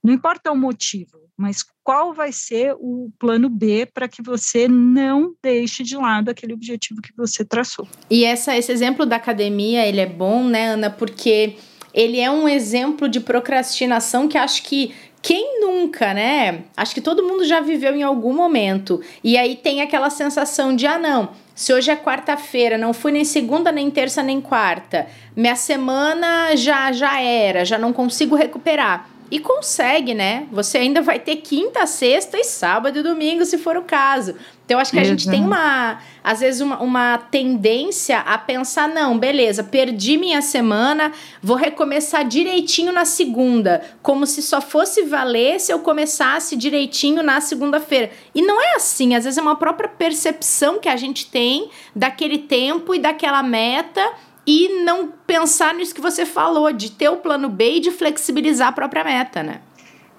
Não 0.03 0.15
importa 0.15 0.51
o 0.51 0.57
motivo, 0.57 1.19
mas 1.37 1.65
qual 1.85 2.15
vai 2.15 2.33
ser 2.33 2.75
o 2.79 3.11
plano 3.19 3.49
B 3.49 3.87
para 3.93 4.09
que 4.09 4.23
você 4.23 4.67
não 4.67 5.35
deixe 5.43 5.83
de 5.83 5.97
lado 5.97 6.31
aquele 6.31 6.55
objetivo 6.55 7.03
que 7.03 7.15
você 7.17 7.45
traçou. 7.45 7.87
E 8.09 8.25
essa, 8.25 8.57
esse 8.57 8.73
exemplo 8.73 9.05
da 9.05 9.17
academia, 9.17 9.87
ele 9.87 10.01
é 10.01 10.07
bom, 10.07 10.45
né, 10.45 10.69
Ana, 10.69 10.91
porque 10.91 11.57
ele 11.93 12.19
é 12.19 12.31
um 12.31 12.49
exemplo 12.49 13.09
de 13.09 13.21
procrastinação 13.21 14.29
que 14.29 14.39
acho 14.39 14.63
que 14.63 14.95
quem 15.23 15.61
nunca, 15.61 16.15
né? 16.15 16.65
Acho 16.75 16.95
que 16.95 17.01
todo 17.01 17.23
mundo 17.23 17.45
já 17.45 17.61
viveu 17.61 17.95
em 17.95 18.03
algum 18.03 18.35
momento. 18.35 19.03
E 19.23 19.37
aí 19.37 19.55
tem 19.55 19.83
aquela 19.83 20.09
sensação 20.09 20.75
de, 20.75 20.87
ah, 20.87 20.99
não, 20.99 21.31
se 21.55 21.75
hoje 21.75 21.91
é 21.91 21.97
quarta-feira, 21.97 22.79
não 22.79 22.95
fui 22.95 23.13
nem 23.13 23.25
segunda, 23.25 23.71
nem 23.71 23.91
terça, 23.91 24.23
nem 24.23 24.41
quarta, 24.41 25.07
minha 25.37 25.57
semana 25.57 26.57
já 26.57 26.91
já 26.91 27.21
era, 27.21 27.67
já 27.67 27.77
não 27.77 27.93
consigo 27.93 28.35
recuperar. 28.35 29.10
E 29.31 29.39
consegue, 29.39 30.13
né? 30.13 30.47
Você 30.51 30.79
ainda 30.79 31.01
vai 31.01 31.21
ter 31.21 31.37
quinta, 31.37 31.87
sexta 31.87 32.37
e 32.37 32.43
sábado 32.43 32.99
e 32.99 33.03
domingo, 33.03 33.45
se 33.45 33.57
for 33.59 33.77
o 33.77 33.83
caso. 33.83 34.35
Então, 34.65 34.79
acho 34.79 34.93
que 34.93 34.99
a 35.01 35.05
gente 35.05 35.29
tem 35.29 35.43
uma, 35.43 35.99
às 36.23 36.41
vezes, 36.41 36.61
uma, 36.61 36.81
uma 36.81 37.19
tendência 37.19 38.21
a 38.21 38.39
pensar: 38.39 38.89
não, 38.89 39.19
beleza, 39.19 39.65
perdi 39.65 40.17
minha 40.17 40.43
semana, 40.43 41.13
vou 41.43 41.57
recomeçar 41.57 42.25
direitinho 42.25 42.93
na 42.93 43.05
segunda. 43.05 43.83
Como 44.03 44.27
se 44.27 44.43
só 44.43 44.61
fosse 44.61 45.03
valer 45.03 45.61
se 45.61 45.73
eu 45.73 45.81
começasse 45.81 46.57
direitinho 46.57 47.23
na 47.23 47.41
segunda-feira. 47.41 48.11
E 48.35 48.43
não 48.43 48.61
é 48.61 48.77
assim, 48.77 49.15
às 49.15 49.25
vezes 49.25 49.39
é 49.39 49.43
uma 49.43 49.57
própria 49.57 49.89
percepção 49.89 50.79
que 50.79 50.89
a 50.89 50.97
gente 50.97 51.27
tem 51.27 51.69
daquele 51.95 52.39
tempo 52.39 52.95
e 52.95 52.99
daquela 52.99 53.43
meta 53.43 54.09
e 54.47 54.83
não 54.85 55.09
pensar 55.09 55.75
nisso 55.75 55.95
que 55.95 56.01
você 56.01 56.25
falou, 56.25 56.73
de 56.73 56.91
ter 56.91 57.09
o 57.09 57.19
plano 57.19 57.49
B 57.49 57.77
e 57.77 57.81
de 57.81 57.91
flexibilizar 57.91 58.69
a 58.69 58.73
própria 58.73 59.05
meta, 59.05 59.43
né? 59.43 59.63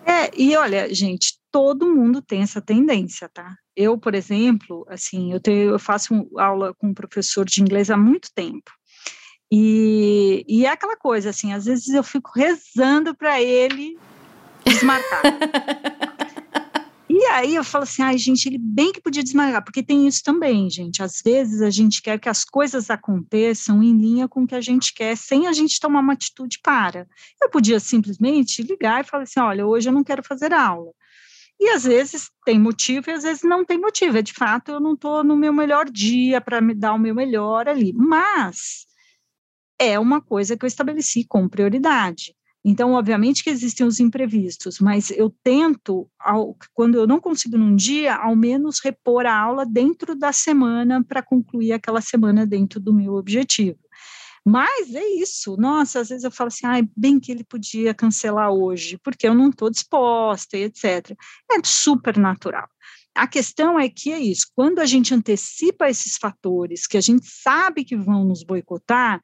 É, 0.05 0.31
e 0.35 0.55
olha, 0.55 0.93
gente, 0.93 1.35
todo 1.51 1.93
mundo 1.93 2.21
tem 2.21 2.41
essa 2.41 2.61
tendência, 2.61 3.29
tá? 3.29 3.55
Eu, 3.75 3.97
por 3.97 4.15
exemplo, 4.15 4.85
assim, 4.89 5.31
eu, 5.33 5.39
tenho, 5.39 5.71
eu 5.71 5.79
faço 5.79 6.27
aula 6.37 6.73
com 6.75 6.87
um 6.87 6.93
professor 6.93 7.45
de 7.45 7.61
inglês 7.61 7.89
há 7.89 7.97
muito 7.97 8.29
tempo. 8.33 8.71
E, 9.51 10.45
e 10.47 10.65
é 10.65 10.69
aquela 10.69 10.95
coisa, 10.95 11.29
assim, 11.29 11.51
às 11.53 11.65
vezes 11.65 11.89
eu 11.89 12.03
fico 12.03 12.31
rezando 12.35 13.15
para 13.15 13.41
ele 13.41 13.97
desmarcar. 14.65 15.21
E 17.21 17.25
aí 17.25 17.53
eu 17.53 17.63
falo 17.63 17.83
assim, 17.83 18.01
ai, 18.01 18.17
gente, 18.17 18.47
ele 18.47 18.57
bem 18.57 18.91
que 18.91 18.99
podia 18.99 19.21
desmaiar, 19.21 19.63
porque 19.63 19.83
tem 19.83 20.07
isso 20.07 20.23
também, 20.23 20.67
gente. 20.71 21.03
Às 21.03 21.21
vezes 21.23 21.61
a 21.61 21.69
gente 21.69 22.01
quer 22.01 22.19
que 22.19 22.27
as 22.27 22.43
coisas 22.43 22.89
aconteçam 22.89 23.83
em 23.83 23.95
linha 23.95 24.27
com 24.27 24.41
o 24.41 24.47
que 24.47 24.55
a 24.55 24.59
gente 24.59 24.91
quer, 24.91 25.15
sem 25.15 25.45
a 25.45 25.53
gente 25.53 25.79
tomar 25.79 25.99
uma 25.99 26.13
atitude 26.13 26.57
para. 26.63 27.07
Eu 27.39 27.47
podia 27.51 27.79
simplesmente 27.79 28.63
ligar 28.63 29.01
e 29.01 29.07
falar 29.07 29.21
assim: 29.21 29.39
olha, 29.39 29.67
hoje 29.67 29.87
eu 29.87 29.93
não 29.93 30.03
quero 30.03 30.23
fazer 30.23 30.51
aula. 30.51 30.91
E 31.59 31.69
às 31.69 31.83
vezes 31.83 32.31
tem 32.43 32.59
motivo 32.59 33.11
e 33.11 33.13
às 33.13 33.21
vezes 33.21 33.43
não 33.43 33.63
tem 33.63 33.77
motivo. 33.77 34.17
É 34.17 34.23
de 34.23 34.33
fato, 34.33 34.71
eu 34.71 34.79
não 34.79 34.95
estou 34.95 35.23
no 35.23 35.35
meu 35.35 35.53
melhor 35.53 35.87
dia 35.91 36.41
para 36.41 36.59
me 36.59 36.73
dar 36.73 36.95
o 36.95 36.99
meu 36.99 37.13
melhor 37.13 37.69
ali. 37.69 37.93
Mas 37.93 38.87
é 39.79 39.99
uma 39.99 40.19
coisa 40.21 40.57
que 40.57 40.65
eu 40.65 40.67
estabeleci 40.67 41.23
com 41.23 41.47
prioridade. 41.47 42.35
Então, 42.63 42.93
obviamente 42.93 43.43
que 43.43 43.49
existem 43.49 43.85
os 43.85 43.99
imprevistos, 43.99 44.79
mas 44.79 45.09
eu 45.09 45.33
tento, 45.43 46.07
ao, 46.19 46.55
quando 46.73 46.95
eu 46.95 47.07
não 47.07 47.19
consigo 47.19 47.57
num 47.57 47.75
dia, 47.75 48.15
ao 48.15 48.35
menos 48.35 48.79
repor 48.79 49.25
a 49.25 49.35
aula 49.35 49.65
dentro 49.65 50.15
da 50.15 50.31
semana 50.31 51.03
para 51.03 51.23
concluir 51.23 51.73
aquela 51.73 52.01
semana 52.01 52.45
dentro 52.45 52.79
do 52.79 52.93
meu 52.93 53.15
objetivo. 53.15 53.79
Mas 54.45 54.93
é 54.93 55.05
isso, 55.05 55.55
nossa, 55.57 55.99
às 55.99 56.09
vezes 56.09 56.23
eu 56.23 56.31
falo 56.31 56.47
assim, 56.47 56.65
ah, 56.65 56.87
bem 56.97 57.19
que 57.19 57.31
ele 57.31 57.43
podia 57.43 57.93
cancelar 57.93 58.51
hoje, 58.51 58.97
porque 59.03 59.27
eu 59.27 59.35
não 59.35 59.49
estou 59.49 59.69
disposta, 59.69 60.57
e 60.57 60.63
etc. 60.63 61.15
É 61.51 61.55
super 61.63 62.17
natural. 62.17 62.67
A 63.13 63.27
questão 63.27 63.79
é 63.79 63.89
que 63.89 64.11
é 64.11 64.19
isso, 64.19 64.47
quando 64.55 64.79
a 64.79 64.85
gente 64.85 65.13
antecipa 65.13 65.89
esses 65.89 66.17
fatores 66.17 66.87
que 66.87 66.97
a 66.97 67.01
gente 67.01 67.25
sabe 67.27 67.83
que 67.83 67.95
vão 67.95 68.23
nos 68.23 68.43
boicotar, 68.43 69.21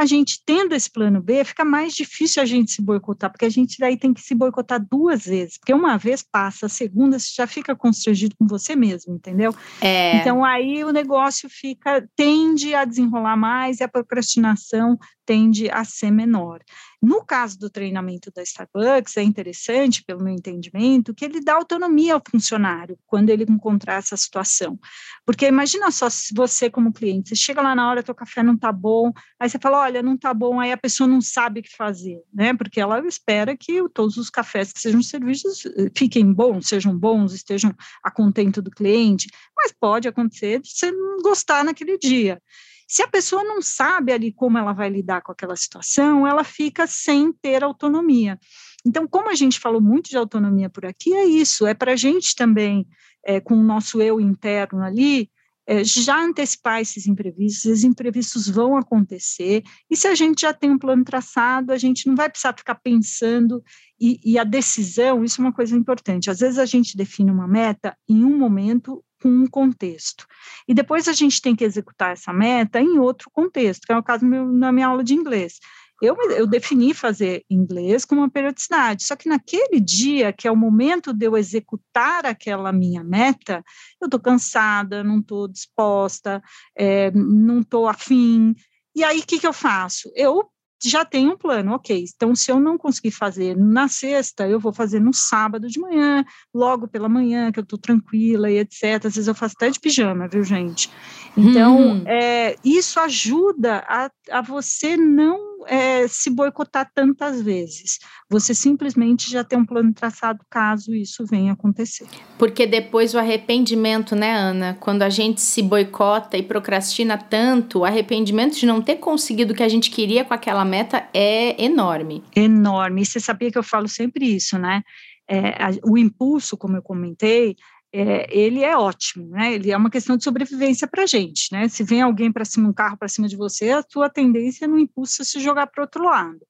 a 0.00 0.06
gente 0.06 0.40
tendo 0.46 0.74
esse 0.74 0.90
plano 0.90 1.20
B, 1.20 1.44
fica 1.44 1.62
mais 1.62 1.94
difícil 1.94 2.42
a 2.42 2.46
gente 2.46 2.70
se 2.70 2.80
boicotar, 2.80 3.30
porque 3.30 3.44
a 3.44 3.50
gente 3.50 3.78
daí 3.78 3.98
tem 3.98 4.14
que 4.14 4.22
se 4.22 4.34
boicotar 4.34 4.82
duas 4.82 5.26
vezes, 5.26 5.58
porque 5.58 5.74
uma 5.74 5.98
vez 5.98 6.22
passa, 6.22 6.64
a 6.64 6.68
segunda 6.70 7.18
você 7.18 7.28
já 7.36 7.46
fica 7.46 7.76
constrangido 7.76 8.34
com 8.34 8.46
você 8.46 8.74
mesmo, 8.74 9.14
entendeu? 9.14 9.54
É. 9.78 10.16
Então 10.16 10.42
aí 10.42 10.82
o 10.84 10.90
negócio 10.90 11.50
fica, 11.50 12.08
tende 12.16 12.74
a 12.74 12.86
desenrolar 12.86 13.36
mais 13.36 13.80
e 13.80 13.84
a 13.84 13.88
procrastinação 13.88 14.98
tende 15.26 15.70
a 15.70 15.84
ser 15.84 16.10
menor. 16.10 16.60
No 17.02 17.24
caso 17.24 17.58
do 17.58 17.70
treinamento 17.70 18.30
da 18.30 18.42
Starbucks, 18.42 19.16
é 19.16 19.22
interessante, 19.22 20.04
pelo 20.04 20.22
meu 20.22 20.34
entendimento, 20.34 21.14
que 21.14 21.24
ele 21.24 21.40
dá 21.40 21.54
autonomia 21.54 22.12
ao 22.12 22.22
funcionário 22.30 22.98
quando 23.06 23.30
ele 23.30 23.44
encontrar 23.48 23.94
essa 23.94 24.16
situação. 24.18 24.78
Porque 25.24 25.46
imagina 25.46 25.90
só 25.90 26.10
se 26.10 26.34
você, 26.34 26.68
como 26.68 26.92
cliente, 26.92 27.30
você 27.30 27.36
chega 27.36 27.62
lá 27.62 27.74
na 27.74 27.88
hora, 27.88 28.02
teu 28.02 28.14
café 28.14 28.42
não 28.42 28.54
está 28.54 28.70
bom, 28.70 29.12
aí 29.38 29.48
você 29.48 29.58
fala, 29.58 29.80
olha, 29.80 30.02
não 30.02 30.14
está 30.14 30.34
bom, 30.34 30.60
aí 30.60 30.72
a 30.72 30.76
pessoa 30.76 31.08
não 31.08 31.22
sabe 31.22 31.60
o 31.60 31.62
que 31.62 31.74
fazer, 31.74 32.20
né? 32.34 32.52
Porque 32.52 32.78
ela 32.78 33.00
espera 33.06 33.56
que 33.56 33.88
todos 33.94 34.18
os 34.18 34.28
cafés 34.28 34.70
que 34.70 34.80
sejam 34.80 35.02
servidos 35.02 35.64
eh, 35.64 35.90
fiquem 35.96 36.30
bons, 36.30 36.68
sejam 36.68 36.96
bons, 36.96 37.32
estejam 37.32 37.74
a 38.04 38.10
contento 38.10 38.60
do 38.60 38.70
cliente, 38.70 39.26
mas 39.56 39.72
pode 39.72 40.06
acontecer 40.06 40.60
de 40.60 40.70
você 40.70 40.90
não 40.90 41.22
gostar 41.22 41.64
naquele 41.64 41.96
dia. 41.96 42.42
Se 42.90 43.04
a 43.04 43.06
pessoa 43.06 43.44
não 43.44 43.62
sabe 43.62 44.12
ali 44.12 44.32
como 44.32 44.58
ela 44.58 44.72
vai 44.72 44.90
lidar 44.90 45.22
com 45.22 45.30
aquela 45.30 45.54
situação, 45.54 46.26
ela 46.26 46.42
fica 46.42 46.88
sem 46.88 47.32
ter 47.32 47.62
autonomia. 47.62 48.36
Então, 48.84 49.06
como 49.06 49.30
a 49.30 49.34
gente 49.36 49.60
falou 49.60 49.80
muito 49.80 50.10
de 50.10 50.16
autonomia 50.16 50.68
por 50.68 50.84
aqui, 50.84 51.14
é 51.14 51.24
isso, 51.24 51.68
é 51.68 51.72
para 51.72 51.92
a 51.92 51.96
gente 51.96 52.34
também, 52.34 52.84
é, 53.24 53.40
com 53.40 53.54
o 53.54 53.62
nosso 53.62 54.02
eu 54.02 54.20
interno 54.20 54.82
ali, 54.82 55.30
é, 55.68 55.84
já 55.84 56.20
antecipar 56.20 56.80
esses 56.80 57.06
imprevistos, 57.06 57.64
esses 57.64 57.84
imprevistos 57.84 58.48
vão 58.48 58.76
acontecer, 58.76 59.62
e 59.88 59.96
se 59.96 60.08
a 60.08 60.14
gente 60.16 60.40
já 60.40 60.52
tem 60.52 60.72
um 60.72 60.78
plano 60.78 61.04
traçado, 61.04 61.72
a 61.72 61.78
gente 61.78 62.08
não 62.08 62.16
vai 62.16 62.28
precisar 62.28 62.58
ficar 62.58 62.74
pensando, 62.74 63.62
e, 64.00 64.18
e 64.24 64.36
a 64.36 64.42
decisão, 64.42 65.22
isso 65.22 65.40
é 65.40 65.44
uma 65.44 65.52
coisa 65.52 65.76
importante, 65.76 66.28
às 66.28 66.40
vezes 66.40 66.58
a 66.58 66.66
gente 66.66 66.96
define 66.96 67.30
uma 67.30 67.46
meta 67.46 67.96
em 68.08 68.24
um 68.24 68.36
momento 68.36 69.00
com 69.20 69.28
um 69.28 69.46
contexto. 69.46 70.26
E 70.66 70.74
depois 70.74 71.08
a 71.08 71.12
gente 71.12 71.40
tem 71.40 71.54
que 71.54 71.64
executar 71.64 72.12
essa 72.12 72.32
meta 72.32 72.80
em 72.80 72.98
outro 72.98 73.30
contexto, 73.30 73.86
que 73.86 73.92
é 73.92 73.96
o 73.96 74.02
caso 74.02 74.24
meu, 74.24 74.46
na 74.46 74.72
minha 74.72 74.86
aula 74.86 75.04
de 75.04 75.14
inglês. 75.14 75.58
Eu, 76.02 76.16
eu 76.30 76.46
defini 76.46 76.94
fazer 76.94 77.44
inglês 77.50 78.06
com 78.06 78.14
uma 78.14 78.30
periodicidade, 78.30 79.04
só 79.04 79.14
que 79.14 79.28
naquele 79.28 79.78
dia, 79.78 80.32
que 80.32 80.48
é 80.48 80.50
o 80.50 80.56
momento 80.56 81.12
de 81.12 81.26
eu 81.26 81.36
executar 81.36 82.24
aquela 82.24 82.72
minha 82.72 83.04
meta, 83.04 83.62
eu 84.00 84.06
estou 84.06 84.18
cansada, 84.18 85.04
não 85.04 85.18
estou 85.18 85.46
disposta, 85.46 86.42
é, 86.74 87.10
não 87.10 87.60
estou 87.60 87.86
afim. 87.86 88.54
E 88.94 89.04
aí, 89.04 89.20
o 89.20 89.26
que, 89.26 89.38
que 89.38 89.46
eu 89.46 89.52
faço? 89.52 90.10
Eu 90.16 90.50
já 90.82 91.04
tem 91.04 91.28
um 91.28 91.36
plano, 91.36 91.74
ok. 91.74 92.04
Então, 92.14 92.34
se 92.34 92.50
eu 92.50 92.58
não 92.58 92.78
conseguir 92.78 93.10
fazer 93.10 93.56
na 93.56 93.88
sexta, 93.88 94.48
eu 94.48 94.58
vou 94.58 94.72
fazer 94.72 95.00
no 95.00 95.12
sábado 95.12 95.68
de 95.68 95.78
manhã, 95.78 96.24
logo 96.54 96.88
pela 96.88 97.08
manhã, 97.08 97.52
que 97.52 97.58
eu 97.58 97.64
estou 97.64 97.78
tranquila 97.78 98.50
e 98.50 98.58
etc. 98.58 99.04
Às 99.04 99.14
vezes 99.14 99.28
eu 99.28 99.34
faço 99.34 99.54
até 99.56 99.70
de 99.70 99.80
pijama, 99.80 100.28
viu, 100.28 100.42
gente? 100.42 100.90
Então, 101.36 101.78
hum. 101.78 102.04
é, 102.06 102.56
isso 102.64 102.98
ajuda 103.00 103.84
a, 103.86 104.10
a 104.30 104.42
você 104.42 104.96
não 104.96 105.59
é, 105.66 106.06
se 106.08 106.30
boicotar 106.30 106.90
tantas 106.94 107.42
vezes. 107.42 107.98
Você 108.28 108.54
simplesmente 108.54 109.30
já 109.30 109.44
tem 109.44 109.58
um 109.58 109.64
plano 109.64 109.92
traçado 109.92 110.40
caso 110.48 110.94
isso 110.94 111.24
venha 111.26 111.52
acontecer. 111.52 112.06
Porque 112.38 112.66
depois 112.66 113.14
o 113.14 113.18
arrependimento, 113.18 114.14
né, 114.14 114.32
Ana? 114.32 114.76
Quando 114.80 115.02
a 115.02 115.10
gente 115.10 115.40
se 115.40 115.62
boicota 115.62 116.36
e 116.36 116.42
procrastina 116.42 117.18
tanto, 117.18 117.80
o 117.80 117.84
arrependimento 117.84 118.58
de 118.58 118.66
não 118.66 118.80
ter 118.80 118.96
conseguido 118.96 119.52
o 119.52 119.56
que 119.56 119.62
a 119.62 119.68
gente 119.68 119.90
queria 119.90 120.24
com 120.24 120.34
aquela 120.34 120.64
meta 120.64 121.08
é 121.12 121.62
enorme. 121.62 122.22
Enorme. 122.34 123.02
E 123.02 123.06
você 123.06 123.20
sabia 123.20 123.50
que 123.50 123.58
eu 123.58 123.62
falo 123.62 123.88
sempre 123.88 124.26
isso, 124.26 124.58
né? 124.58 124.82
É, 125.28 125.54
o 125.84 125.96
impulso, 125.96 126.56
como 126.56 126.76
eu 126.76 126.82
comentei, 126.82 127.56
é, 127.92 128.26
ele 128.36 128.62
é 128.62 128.76
ótimo, 128.76 129.28
né? 129.30 129.54
Ele 129.54 129.70
é 129.70 129.76
uma 129.76 129.90
questão 129.90 130.16
de 130.16 130.22
sobrevivência 130.24 130.86
para 130.86 131.02
a 131.02 131.06
gente, 131.06 131.52
né? 131.52 131.68
Se 131.68 131.82
vem 131.82 132.02
alguém 132.02 132.30
para 132.32 132.44
cima, 132.44 132.68
um 132.68 132.72
carro 132.72 132.96
para 132.96 133.08
cima 133.08 133.28
de 133.28 133.36
você, 133.36 133.70
a 133.70 133.82
sua 133.88 134.08
tendência 134.08 134.68
no 134.68 134.78
impulso 134.78 135.22
é 135.22 135.24
se 135.24 135.40
jogar 135.40 135.66
para 135.66 135.82
outro 135.82 136.04
lado. 136.04 136.40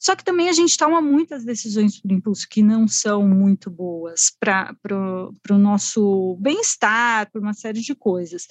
Só 0.00 0.16
que 0.16 0.24
também 0.24 0.48
a 0.48 0.52
gente 0.52 0.78
toma 0.78 1.02
muitas 1.02 1.44
decisões 1.44 2.00
por 2.00 2.10
impulso 2.10 2.48
que 2.48 2.62
não 2.62 2.88
são 2.88 3.28
muito 3.28 3.70
boas 3.70 4.34
para 4.40 4.74
o 5.50 5.58
nosso 5.58 6.38
bem-estar, 6.40 7.30
por 7.30 7.42
uma 7.42 7.52
série 7.52 7.82
de 7.82 7.94
coisas. 7.94 8.48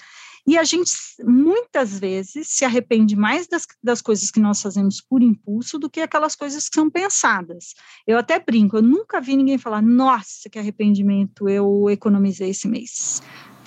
E 0.47 0.57
a 0.57 0.63
gente, 0.63 0.91
muitas 1.23 1.99
vezes, 1.99 2.49
se 2.49 2.63
arrepende 2.63 3.15
mais 3.15 3.47
das, 3.47 3.65
das 3.83 3.99
coisas 3.99 4.29
que 4.29 4.39
nós 4.39 4.61
fazemos 4.61 5.01
por 5.01 5.23
impulso 5.23 5.79
do 5.79 5.89
que 5.89 6.01
aquelas 6.01 6.35
coisas 6.35 6.69
que 6.69 6.75
são 6.75 6.89
pensadas. 6.89 7.73
Eu 8.05 8.17
até 8.17 8.39
brinco, 8.39 8.77
eu 8.77 8.81
nunca 8.83 9.19
vi 9.19 9.35
ninguém 9.35 9.57
falar, 9.57 9.81
nossa, 9.81 10.49
que 10.49 10.59
arrependimento, 10.59 11.49
eu 11.49 11.89
economizei 11.89 12.51
esse 12.51 12.67
mês. 12.67 13.21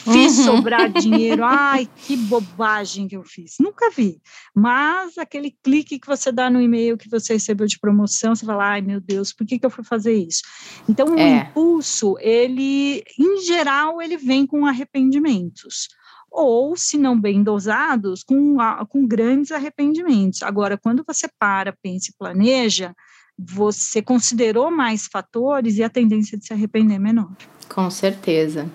Fiz 0.04 0.38
uhum. 0.38 0.44
sobrar 0.44 0.90
dinheiro, 0.90 1.44
ai, 1.46 1.88
que 1.96 2.16
bobagem 2.16 3.06
que 3.06 3.16
eu 3.16 3.22
fiz. 3.22 3.56
Nunca 3.60 3.90
vi. 3.90 4.20
Mas 4.54 5.16
aquele 5.16 5.54
clique 5.62 5.98
que 5.98 6.06
você 6.06 6.32
dá 6.32 6.50
no 6.50 6.60
e-mail 6.60 6.98
que 6.98 7.08
você 7.08 7.34
recebeu 7.34 7.66
de 7.66 7.78
promoção, 7.78 8.34
você 8.34 8.44
fala, 8.44 8.72
ai, 8.72 8.80
meu 8.80 9.00
Deus, 9.00 9.32
por 9.32 9.46
que, 9.46 9.58
que 9.58 9.66
eu 9.66 9.70
fui 9.70 9.84
fazer 9.84 10.14
isso? 10.14 10.42
Então, 10.88 11.06
o 11.08 11.18
é. 11.18 11.38
impulso, 11.38 12.16
ele, 12.20 13.04
em 13.18 13.42
geral, 13.42 14.02
ele 14.02 14.16
vem 14.16 14.46
com 14.46 14.66
arrependimentos 14.66 15.88
ou, 16.32 16.74
se 16.76 16.96
não 16.96 17.20
bem 17.20 17.42
dosados, 17.42 18.24
com, 18.24 18.56
com 18.88 19.06
grandes 19.06 19.52
arrependimentos. 19.52 20.42
Agora, 20.42 20.78
quando 20.78 21.04
você 21.06 21.28
para, 21.38 21.76
pensa 21.82 22.10
e 22.10 22.14
planeja, 22.18 22.94
você 23.38 24.00
considerou 24.00 24.70
mais 24.70 25.06
fatores 25.06 25.76
e 25.76 25.82
a 25.82 25.90
tendência 25.90 26.38
de 26.38 26.46
se 26.46 26.52
arrepender 26.52 26.94
é 26.94 26.98
menor. 26.98 27.30
Com 27.68 27.90
certeza. 27.90 28.70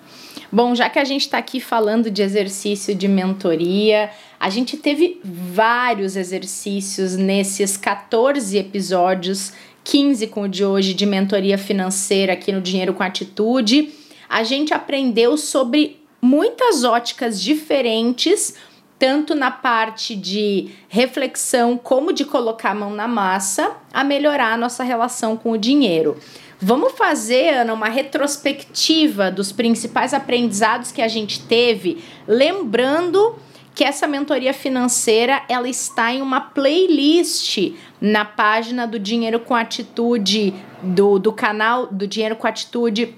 Bom, 0.50 0.74
já 0.74 0.88
que 0.88 0.98
a 0.98 1.04
gente 1.04 1.22
está 1.22 1.36
aqui 1.36 1.60
falando 1.60 2.10
de 2.10 2.22
exercício 2.22 2.94
de 2.94 3.06
mentoria, 3.06 4.10
a 4.40 4.48
gente 4.48 4.78
teve 4.78 5.20
vários 5.22 6.16
exercícios 6.16 7.16
nesses 7.16 7.76
14 7.76 8.56
episódios, 8.56 9.52
15 9.84 10.26
com 10.28 10.42
o 10.42 10.48
de 10.48 10.64
hoje, 10.64 10.94
de 10.94 11.04
mentoria 11.04 11.58
financeira 11.58 12.32
aqui 12.32 12.50
no 12.50 12.62
Dinheiro 12.62 12.94
com 12.94 13.02
Atitude. 13.02 13.90
A 14.26 14.42
gente 14.42 14.72
aprendeu 14.72 15.36
sobre 15.36 16.00
muitas 16.20 16.82
óticas 16.82 17.42
diferentes, 17.42 18.54
tanto 18.98 19.34
na 19.34 19.50
parte 19.50 20.16
de 20.16 20.70
reflexão 20.88 21.76
como 21.76 22.10
de 22.10 22.24
colocar 22.24 22.70
a 22.70 22.74
mão 22.74 22.90
na 22.94 23.06
massa, 23.06 23.76
a 23.92 24.02
melhorar 24.02 24.54
a 24.54 24.56
nossa 24.56 24.82
relação 24.82 25.36
com 25.36 25.50
o 25.50 25.58
dinheiro. 25.58 26.16
Vamos 26.60 26.94
fazer, 26.94 27.50
Ana, 27.50 27.72
uma 27.72 27.88
retrospectiva 27.88 29.30
dos 29.30 29.52
principais 29.52 30.12
aprendizados 30.12 30.90
que 30.90 31.00
a 31.00 31.06
gente 31.06 31.40
teve, 31.46 32.02
lembrando 32.26 33.36
que 33.76 33.84
essa 33.84 34.08
mentoria 34.08 34.52
financeira 34.52 35.42
ela 35.48 35.68
está 35.68 36.12
em 36.12 36.20
uma 36.20 36.40
playlist 36.40 37.74
na 38.00 38.24
página 38.24 38.88
do 38.88 38.98
Dinheiro 38.98 39.38
com 39.38 39.54
Atitude 39.54 40.52
do, 40.82 41.20
do 41.20 41.32
canal 41.32 41.86
do 41.86 42.04
Dinheiro 42.04 42.34
com 42.34 42.48
Atitude 42.48 43.14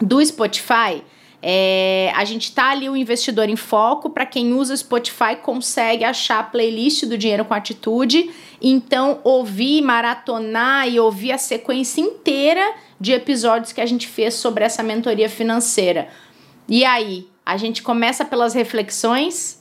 do 0.00 0.24
Spotify. 0.24 1.02
É, 1.42 2.12
a 2.14 2.24
gente 2.24 2.52
tá 2.52 2.70
ali 2.70 2.88
o 2.88 2.96
investidor 2.96 3.48
em 3.48 3.56
foco. 3.56 4.10
Para 4.10 4.26
quem 4.26 4.52
usa 4.52 4.76
Spotify, 4.76 5.36
consegue 5.40 6.04
achar 6.04 6.40
a 6.40 6.42
playlist 6.42 7.06
do 7.06 7.16
Dinheiro 7.16 7.44
com 7.44 7.54
Atitude. 7.54 8.30
Então, 8.60 9.20
ouvir, 9.24 9.80
maratonar 9.80 10.88
e 10.88 11.00
ouvir 11.00 11.32
a 11.32 11.38
sequência 11.38 12.00
inteira 12.00 12.74
de 13.00 13.12
episódios 13.12 13.72
que 13.72 13.80
a 13.80 13.86
gente 13.86 14.06
fez 14.06 14.34
sobre 14.34 14.64
essa 14.64 14.82
mentoria 14.82 15.28
financeira. 15.28 16.08
E 16.68 16.84
aí, 16.84 17.26
a 17.44 17.56
gente 17.56 17.82
começa 17.82 18.24
pelas 18.24 18.54
reflexões. 18.54 19.60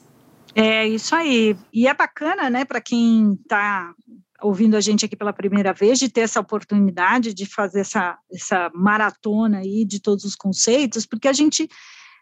É 0.54 0.86
isso 0.88 1.16
aí. 1.16 1.56
E 1.74 1.88
é 1.88 1.94
bacana, 1.94 2.50
né, 2.50 2.66
para 2.66 2.82
quem 2.82 3.38
está 3.42 3.94
ouvindo 4.42 4.76
a 4.76 4.82
gente 4.82 5.06
aqui 5.06 5.16
pela 5.16 5.34
primeira 5.34 5.74
vez, 5.74 6.00
de 6.00 6.10
ter 6.10 6.22
essa 6.22 6.40
oportunidade 6.40 7.34
de 7.34 7.46
fazer 7.46 7.82
essa, 7.82 8.18
essa 8.32 8.72
maratona 8.74 9.60
aí 9.60 9.86
de 9.86 10.00
todos 10.00 10.24
os 10.24 10.36
conceitos, 10.36 11.06
porque 11.06 11.28
a 11.28 11.34
gente 11.34 11.68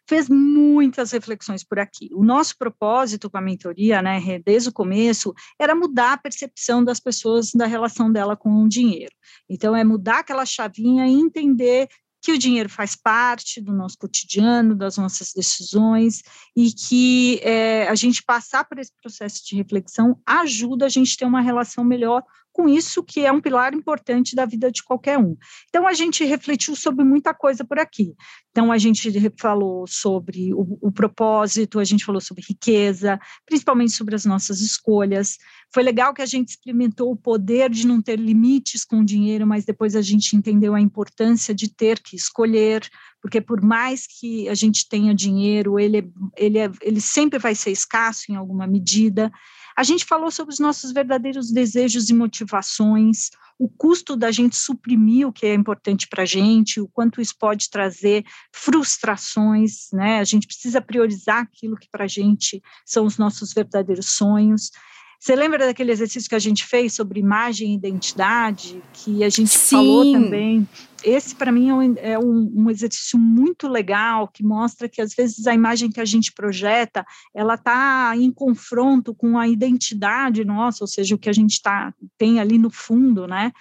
fez 0.08 0.30
muitas 0.30 1.12
reflexões 1.12 1.64
por 1.64 1.80
aqui. 1.80 2.10
O 2.14 2.24
nosso 2.24 2.58
propósito 2.58 3.30
com 3.30 3.38
a 3.38 3.42
mentoria, 3.42 4.02
né, 4.02 4.22
desde 4.44 4.70
o 4.70 4.74
começo, 4.74 5.34
era 5.60 5.76
mudar 5.76 6.14
a 6.14 6.18
percepção 6.18 6.84
das 6.84 7.00
pessoas 7.00 7.52
da 7.52 7.66
relação 7.66 8.12
dela 8.12 8.36
com 8.38 8.64
o 8.64 8.70
dinheiro. 8.70 9.14
Então, 9.50 9.76
é 9.76 9.84
mudar 9.84 10.20
aquela 10.20 10.46
chavinha 10.46 11.06
e 11.08 11.12
entender 11.12 11.90
que 12.28 12.34
o 12.34 12.38
dinheiro 12.38 12.68
faz 12.68 12.94
parte 12.94 13.62
do 13.62 13.72
nosso 13.72 13.98
cotidiano, 13.98 14.76
das 14.76 14.98
nossas 14.98 15.32
decisões, 15.32 16.22
e 16.54 16.74
que 16.74 17.40
é, 17.42 17.88
a 17.88 17.96
gente 17.96 18.22
passar 18.22 18.66
por 18.66 18.78
esse 18.78 18.92
processo 19.02 19.46
de 19.46 19.56
reflexão 19.56 20.20
ajuda 20.26 20.88
a 20.88 20.90
gente 20.90 21.16
ter 21.16 21.24
uma 21.24 21.40
relação 21.40 21.86
melhor 21.86 22.22
com 22.58 22.68
isso 22.68 23.04
que 23.04 23.24
é 23.24 23.32
um 23.32 23.40
pilar 23.40 23.76
importante 23.76 24.36
da 24.36 24.44
vida 24.44 24.72
de 24.72 24.84
qualquer 24.84 25.20
um. 25.20 25.38
Então, 25.70 25.88
a 25.88 25.94
gente 25.94 26.26
refletiu 26.26 26.76
sobre 26.76 27.06
muita 27.06 27.32
coisa 27.32 27.64
por 27.64 27.78
aqui. 27.78 28.16
Então, 28.50 28.72
a 28.72 28.80
gente 28.80 29.12
falou 29.40 29.86
sobre 29.86 30.52
o, 30.56 30.76
o 30.82 30.92
propósito, 30.92 31.80
a 31.80 31.84
gente 31.84 32.04
falou 32.04 32.20
sobre 32.20 32.44
riqueza, 32.50 33.20
principalmente 33.46 33.92
sobre 33.92 34.16
as 34.16 34.26
nossas 34.26 34.60
escolhas. 34.60 35.38
Foi 35.72 35.84
legal 35.84 36.16
que 36.16 36.22
a 36.24 36.26
gente 36.26 36.50
experimentou 36.50 37.12
o 37.12 37.16
poder 37.16 37.70
de 37.70 37.86
não 37.86 38.02
ter 38.02 38.18
limites 38.18 38.84
com 38.84 39.02
o 39.02 39.06
dinheiro, 39.06 39.46
mas 39.46 39.64
depois 39.64 39.96
a 39.96 40.02
gente 40.02 40.36
entendeu 40.36 40.74
a 40.74 40.82
importância 40.82 41.54
de 41.54 41.72
ter 41.72 42.00
que 42.00 42.16
escolher, 42.16 42.90
porque 43.22 43.40
por 43.40 43.62
mais 43.62 44.08
que 44.08 44.50
a 44.50 44.56
gente 44.56 44.90
tenha 44.90 45.14
dinheiro, 45.14 45.80
ele, 45.80 46.12
ele, 46.36 46.58
é, 46.58 46.72
ele 46.82 47.00
sempre 47.00 47.38
vai 47.38 47.54
ser 47.54 47.70
escasso 47.70 48.32
em 48.32 48.36
alguma 48.36 48.66
medida. 48.66 49.32
A 49.78 49.84
gente 49.84 50.06
falou 50.06 50.32
sobre 50.32 50.52
os 50.52 50.60
nossos 50.60 50.92
verdadeiros 50.92 51.52
desejos 51.52 52.10
e 52.10 52.14
motivações, 52.14 53.30
o 53.60 53.70
custo 53.70 54.16
da 54.16 54.32
gente 54.32 54.56
suprimir 54.56 55.28
o 55.28 55.32
que 55.32 55.46
é 55.46 55.54
importante 55.54 56.08
para 56.08 56.24
a 56.24 56.26
gente, 56.26 56.82
o 56.82 56.88
quanto 56.88 57.22
isso 57.22 57.36
pode 57.38 57.70
trazer 57.70 58.26
frustrações, 58.52 59.90
né? 59.94 60.18
A 60.18 60.24
gente 60.24 60.48
precisa 60.48 60.82
priorizar 60.82 61.44
aquilo 61.44 61.78
que 61.78 61.88
para 61.92 62.06
a 62.06 62.08
gente 62.08 62.60
são 62.84 63.06
os 63.06 63.20
nossos 63.20 63.54
verdadeiros 63.54 64.14
sonhos. 64.14 64.72
Você 65.20 65.36
lembra 65.36 65.66
daquele 65.66 65.92
exercício 65.92 66.30
que 66.30 66.36
a 66.36 66.40
gente 66.40 66.66
fez 66.66 66.94
sobre 66.94 67.20
imagem 67.20 67.72
e 67.72 67.76
identidade, 67.76 68.82
que 68.94 69.24
a 69.24 69.30
gente 69.30 69.50
Sim. 69.50 69.76
falou 69.76 70.12
também? 70.12 70.68
Esse, 71.04 71.36
para 71.36 71.52
mim, 71.52 71.70
é, 71.70 71.74
um, 71.74 71.96
é 71.98 72.20
um, 72.20 72.54
um, 72.56 72.70
exercício 72.70 73.18
muito 73.18 73.68
legal, 73.68 74.28
que 74.28 74.44
mostra 74.44 74.88
que, 74.88 75.02
às 75.02 75.14
vezes, 75.14 75.48
a 75.48 75.54
imagem 75.54 75.92
que 75.92 76.00
a 76.00 76.06
gente 76.06 76.32
projeta, 76.32 77.06
ela 77.34 77.56
está 77.56 78.14
em 78.16 78.32
confronto 78.32 79.14
com 79.14 79.38
a 79.38 79.48
identidade 79.48 80.46
nossa, 80.46 80.84
ou 80.84 80.88
seja, 80.88 81.16
o 81.16 81.20
que 81.20 81.30
a 81.30 81.34
gente 81.34 81.62
tá, 81.62 81.94
tem 82.18 82.40
ali 82.40 82.58
no 82.58 82.70
fundo, 82.70 83.28
né? 83.28 83.52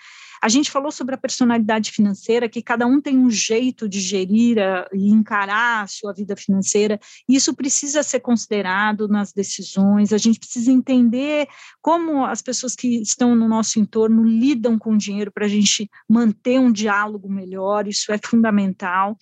A 0.43 0.49
gente 0.49 0.71
falou 0.71 0.91
sobre 0.93 1.15
a 1.15 1.19
personalidade 1.19 1.91
financeira, 1.91 2.49
que 2.49 2.63
cada 2.63 2.87
um 2.87 3.01
tem 3.01 3.19
um 3.19 3.31
jeito 3.31 3.89
de 3.89 4.01
gerir 4.01 4.59
a, 4.59 4.87
e 4.93 5.09
encarar 5.09 5.85
a 5.85 5.87
sua 5.87 6.13
vida 6.13 6.37
financeira, 6.37 7.01
isso 7.29 7.55
precisa 7.55 8.03
ser 8.03 8.21
considerado 8.21 9.09
nas 9.09 9.33
decisões, 9.33 10.13
a 10.13 10.19
gente 10.19 10.39
precisa 10.39 10.71
entender 10.71 11.49
como 11.81 12.25
as 12.25 12.43
pessoas 12.43 12.75
que 12.75 13.01
estão 13.01 13.35
no 13.35 13.49
nosso 13.49 13.79
entorno 13.79 14.25
lidam 14.25 14.79
com 14.79 14.95
o 14.95 14.99
dinheiro 14.99 15.33
para 15.33 15.47
a 15.47 15.49
gente 15.49 15.91
manter 16.09 16.59
um 16.59 16.73
diálogo 16.73 17.29
melhor, 17.29 17.87
isso 17.87 18.13
é 18.13 18.19
fundamental. 18.19 19.17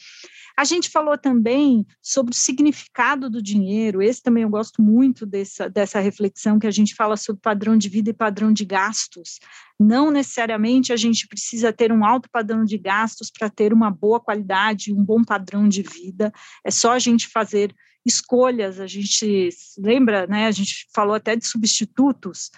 A 0.56 0.64
gente 0.64 0.88
falou 0.88 1.18
também 1.18 1.84
sobre 2.00 2.32
o 2.32 2.36
significado 2.36 3.28
do 3.28 3.42
dinheiro, 3.42 4.02
esse 4.02 4.22
também 4.22 4.44
eu 4.44 4.48
gosto 4.48 4.80
muito 4.80 5.26
dessa, 5.26 5.68
dessa 5.68 6.00
reflexão 6.00 6.58
que 6.58 6.66
a 6.66 6.70
gente 6.70 6.94
fala 6.94 7.16
sobre 7.16 7.42
padrão 7.42 7.76
de 7.76 7.88
vida 7.88 8.10
e 8.10 8.14
padrão 8.14 8.52
de 8.52 8.64
gastos. 8.64 9.40
Não 9.78 10.10
necessariamente 10.10 10.92
a 10.92 10.96
gente 10.96 11.26
precisa 11.26 11.72
ter 11.72 11.90
um 11.90 12.04
alto 12.04 12.28
padrão 12.30 12.64
de 12.64 12.78
gastos 12.78 13.30
para 13.30 13.50
ter 13.50 13.72
uma 13.72 13.90
boa 13.90 14.20
qualidade, 14.20 14.92
um 14.92 15.02
bom 15.02 15.22
padrão 15.24 15.68
de 15.68 15.82
vida. 15.82 16.32
É 16.64 16.70
só 16.70 16.92
a 16.92 16.98
gente 16.98 17.28
fazer 17.28 17.74
escolhas. 18.06 18.78
A 18.78 18.86
gente 18.86 19.48
lembra, 19.78 20.26
né? 20.26 20.46
A 20.46 20.50
gente 20.50 20.86
falou 20.94 21.14
até 21.14 21.34
de 21.34 21.46
substitutos. 21.46 22.50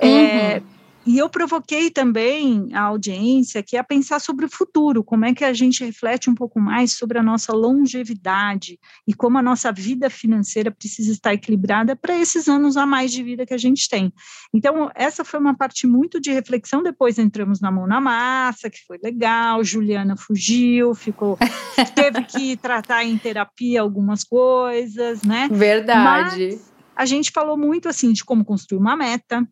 É, 0.00 0.06
uhum. 0.06 0.16
É, 0.16 0.62
e 1.06 1.18
eu 1.18 1.30
provoquei 1.30 1.88
também 1.88 2.68
a 2.74 2.80
audiência 2.80 3.62
que 3.62 3.76
a 3.76 3.84
pensar 3.84 4.18
sobre 4.18 4.46
o 4.46 4.50
futuro, 4.50 5.04
como 5.04 5.24
é 5.24 5.32
que 5.32 5.44
a 5.44 5.52
gente 5.52 5.84
reflete 5.84 6.28
um 6.28 6.34
pouco 6.34 6.58
mais 6.58 6.94
sobre 6.94 7.16
a 7.16 7.22
nossa 7.22 7.52
longevidade 7.52 8.78
e 9.06 9.14
como 9.14 9.38
a 9.38 9.42
nossa 9.42 9.70
vida 9.70 10.10
financeira 10.10 10.70
precisa 10.70 11.12
estar 11.12 11.32
equilibrada 11.32 11.94
para 11.94 12.18
esses 12.18 12.48
anos 12.48 12.76
a 12.76 12.84
mais 12.84 13.12
de 13.12 13.22
vida 13.22 13.46
que 13.46 13.54
a 13.54 13.58
gente 13.58 13.88
tem. 13.88 14.12
Então, 14.52 14.90
essa 14.96 15.24
foi 15.24 15.38
uma 15.38 15.56
parte 15.56 15.86
muito 15.86 16.20
de 16.20 16.32
reflexão. 16.32 16.82
Depois 16.82 17.18
entramos 17.18 17.60
na 17.60 17.70
mão 17.70 17.86
na 17.86 18.00
massa, 18.00 18.68
que 18.68 18.84
foi 18.84 18.98
legal. 19.00 19.62
Juliana 19.62 20.16
fugiu, 20.16 20.92
ficou, 20.92 21.38
teve 21.94 22.24
que 22.24 22.56
tratar 22.56 23.04
em 23.04 23.16
terapia 23.16 23.80
algumas 23.80 24.24
coisas, 24.24 25.22
né? 25.22 25.48
Verdade. 25.52 26.48
Mas 26.50 26.72
a 26.96 27.06
gente 27.06 27.30
falou 27.30 27.56
muito 27.56 27.88
assim 27.88 28.12
de 28.12 28.24
como 28.24 28.44
construir 28.44 28.78
uma 28.78 28.96
meta, 28.96 29.46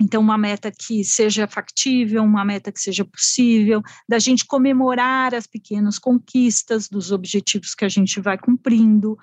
então, 0.00 0.20
uma 0.20 0.36
meta 0.36 0.70
que 0.70 1.02
seja 1.02 1.48
factível, 1.48 2.22
uma 2.22 2.44
meta 2.44 2.70
que 2.70 2.80
seja 2.80 3.04
possível, 3.04 3.82
da 4.06 4.18
gente 4.18 4.44
comemorar 4.44 5.34
as 5.34 5.46
pequenas 5.46 5.98
conquistas 5.98 6.86
dos 6.86 7.10
objetivos 7.10 7.74
que 7.74 7.84
a 7.84 7.88
gente 7.88 8.20
vai 8.20 8.36
cumprindo, 8.36 9.18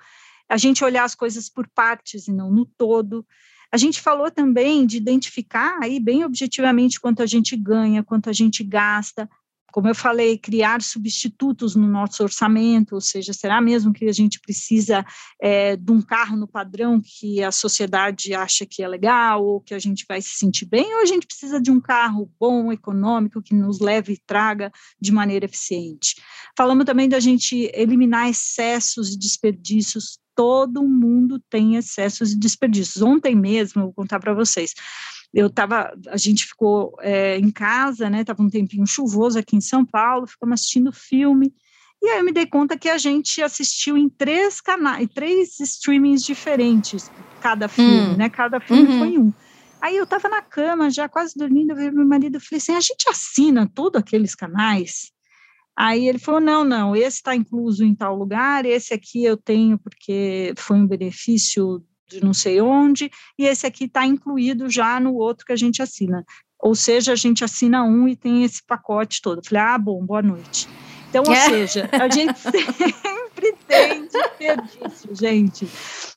a 0.48 0.56
gente 0.56 0.84
olhar 0.84 1.04
as 1.04 1.14
coisas 1.14 1.48
por 1.48 1.68
partes 1.68 2.26
e 2.26 2.32
não 2.32 2.50
no 2.50 2.66
todo. 2.66 3.24
A 3.70 3.76
gente 3.76 4.00
falou 4.00 4.30
também 4.30 4.84
de 4.84 4.96
identificar 4.96 5.78
aí 5.80 6.00
bem 6.00 6.24
objetivamente 6.24 7.00
quanto 7.00 7.22
a 7.22 7.26
gente 7.26 7.56
ganha, 7.56 8.02
quanto 8.02 8.28
a 8.28 8.32
gente 8.32 8.64
gasta, 8.64 9.30
como 9.74 9.88
eu 9.88 9.94
falei, 9.94 10.38
criar 10.38 10.80
substitutos 10.80 11.74
no 11.74 11.88
nosso 11.88 12.22
orçamento, 12.22 12.94
ou 12.94 13.00
seja, 13.00 13.32
será 13.32 13.60
mesmo 13.60 13.92
que 13.92 14.04
a 14.04 14.12
gente 14.12 14.38
precisa 14.38 15.04
é, 15.42 15.74
de 15.74 15.90
um 15.90 16.00
carro 16.00 16.36
no 16.36 16.46
padrão 16.46 17.02
que 17.04 17.42
a 17.42 17.50
sociedade 17.50 18.32
acha 18.32 18.64
que 18.64 18.84
é 18.84 18.86
legal, 18.86 19.44
ou 19.44 19.60
que 19.60 19.74
a 19.74 19.78
gente 19.80 20.04
vai 20.08 20.22
se 20.22 20.36
sentir 20.36 20.66
bem, 20.66 20.94
ou 20.94 21.02
a 21.02 21.06
gente 21.06 21.26
precisa 21.26 21.60
de 21.60 21.72
um 21.72 21.80
carro 21.80 22.30
bom, 22.38 22.70
econômico, 22.70 23.42
que 23.42 23.52
nos 23.52 23.80
leve 23.80 24.12
e 24.12 24.22
traga 24.24 24.70
de 25.00 25.10
maneira 25.10 25.44
eficiente. 25.44 26.22
Falamos 26.56 26.84
também 26.84 27.08
da 27.08 27.18
gente 27.18 27.68
eliminar 27.74 28.30
excessos 28.30 29.12
e 29.12 29.18
desperdícios 29.18 30.20
todo 30.34 30.86
mundo 30.86 31.40
tem 31.48 31.76
excessos 31.76 32.32
e 32.32 32.38
desperdícios. 32.38 33.02
Ontem 33.02 33.34
mesmo, 33.34 33.80
eu 33.80 33.84
vou 33.86 33.94
contar 33.94 34.18
para 34.18 34.34
vocês, 34.34 34.74
eu 35.34 35.48
estava, 35.48 35.92
a 36.08 36.16
gente 36.16 36.46
ficou 36.46 36.96
é, 37.00 37.36
em 37.38 37.50
casa, 37.50 38.08
né? 38.08 38.22
Tava 38.22 38.40
um 38.40 38.48
tempinho 38.48 38.86
chuvoso 38.86 39.36
aqui 39.36 39.56
em 39.56 39.60
São 39.60 39.84
Paulo, 39.84 40.28
ficamos 40.28 40.60
assistindo 40.60 40.92
filme. 40.92 41.52
E 42.00 42.08
aí 42.08 42.18
eu 42.18 42.24
me 42.24 42.32
dei 42.32 42.46
conta 42.46 42.78
que 42.78 42.88
a 42.88 42.98
gente 42.98 43.42
assistiu 43.42 43.96
em 43.96 44.08
três 44.08 44.60
canais, 44.60 45.08
três 45.12 45.58
streamings 45.58 46.22
diferentes, 46.22 47.10
cada 47.40 47.66
filme, 47.66 48.12
hum. 48.12 48.16
né? 48.16 48.28
Cada 48.30 48.60
filme 48.60 48.92
uhum. 48.92 48.98
foi 48.98 49.18
um. 49.18 49.32
Aí 49.80 49.96
eu 49.96 50.04
estava 50.04 50.28
na 50.28 50.40
cama, 50.40 50.88
já 50.88 51.08
quase 51.08 51.34
dormindo, 51.36 51.72
eu 51.72 51.76
vi 51.76 51.90
meu 51.90 52.06
marido, 52.06 52.36
eu 52.36 52.40
falei 52.40 52.58
assim, 52.58 52.74
a 52.74 52.80
gente 52.80 53.08
assina 53.08 53.68
todos 53.74 54.00
aqueles 54.00 54.34
canais? 54.34 55.12
Aí 55.76 56.06
ele 56.08 56.18
falou, 56.18 56.40
não, 56.40 56.62
não, 56.62 56.94
esse 56.94 57.16
está 57.16 57.34
incluso 57.34 57.84
em 57.84 57.94
tal 57.94 58.16
lugar, 58.16 58.64
esse 58.64 58.94
aqui 58.94 59.24
eu 59.24 59.36
tenho 59.36 59.76
porque 59.78 60.54
foi 60.56 60.76
um 60.76 60.86
benefício 60.86 61.84
de 62.08 62.22
não 62.22 62.34
sei 62.34 62.60
onde, 62.60 63.10
e 63.38 63.46
esse 63.46 63.66
aqui 63.66 63.84
está 63.84 64.06
incluído 64.06 64.68
já 64.68 64.98
no 65.00 65.14
outro 65.14 65.44
que 65.44 65.52
a 65.52 65.56
gente 65.56 65.82
assina. 65.82 66.24
Ou 66.60 66.74
seja, 66.74 67.12
a 67.12 67.16
gente 67.16 67.44
assina 67.44 67.84
um 67.84 68.08
e 68.08 68.16
tem 68.16 68.44
esse 68.44 68.62
pacote 68.64 69.20
todo. 69.20 69.38
Eu 69.38 69.44
falei, 69.44 69.62
ah, 69.62 69.78
bom, 69.78 70.04
boa 70.04 70.22
noite. 70.22 70.68
Então, 71.10 71.24
ou 71.26 71.32
é. 71.32 71.48
seja, 71.48 71.88
a 71.92 72.08
gente 72.08 72.36
sempre 72.40 72.94
tem 73.52 74.06
desperdício, 74.06 75.14
gente. 75.14 75.68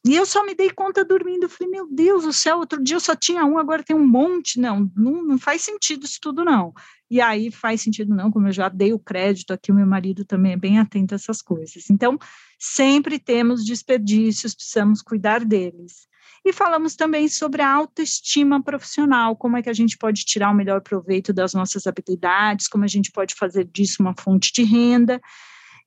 E 0.05 0.15
eu 0.15 0.25
só 0.25 0.45
me 0.45 0.55
dei 0.55 0.69
conta 0.69 1.03
dormindo. 1.03 1.43
Eu 1.43 1.49
falei, 1.49 1.71
meu 1.71 1.87
Deus 1.89 2.23
do 2.23 2.33
céu, 2.33 2.57
outro 2.57 2.81
dia 2.81 2.95
eu 2.95 2.99
só 2.99 3.15
tinha 3.15 3.45
um, 3.45 3.57
agora 3.57 3.83
tem 3.83 3.95
um 3.95 4.07
monte. 4.07 4.59
Não, 4.59 4.89
não, 4.95 5.23
não 5.23 5.37
faz 5.37 5.61
sentido 5.61 6.05
isso 6.05 6.19
tudo, 6.21 6.45
não. 6.45 6.73
E 7.09 7.21
aí 7.21 7.51
faz 7.51 7.81
sentido, 7.81 8.13
não, 8.13 8.31
como 8.31 8.47
eu 8.47 8.51
já 8.51 8.69
dei 8.69 8.93
o 8.93 8.99
crédito 8.99 9.51
aqui, 9.51 9.71
o 9.71 9.75
meu 9.75 9.87
marido 9.87 10.25
também 10.25 10.53
é 10.53 10.57
bem 10.57 10.79
atento 10.79 11.13
a 11.13 11.15
essas 11.15 11.41
coisas. 11.41 11.89
Então, 11.89 12.17
sempre 12.59 13.17
temos 13.17 13.65
desperdícios, 13.65 14.53
precisamos 14.53 15.01
cuidar 15.01 15.45
deles. 15.45 16.07
E 16.45 16.53
falamos 16.53 16.95
também 16.95 17.27
sobre 17.27 17.61
a 17.61 17.69
autoestima 17.69 18.63
profissional, 18.63 19.35
como 19.35 19.57
é 19.57 19.61
que 19.61 19.69
a 19.69 19.73
gente 19.73 19.97
pode 19.97 20.23
tirar 20.23 20.51
o 20.51 20.55
melhor 20.55 20.81
proveito 20.81 21.33
das 21.33 21.53
nossas 21.53 21.85
habilidades, 21.87 22.67
como 22.67 22.83
a 22.85 22.87
gente 22.87 23.11
pode 23.11 23.35
fazer 23.35 23.65
disso 23.65 24.01
uma 24.01 24.15
fonte 24.17 24.53
de 24.53 24.63
renda. 24.63 25.19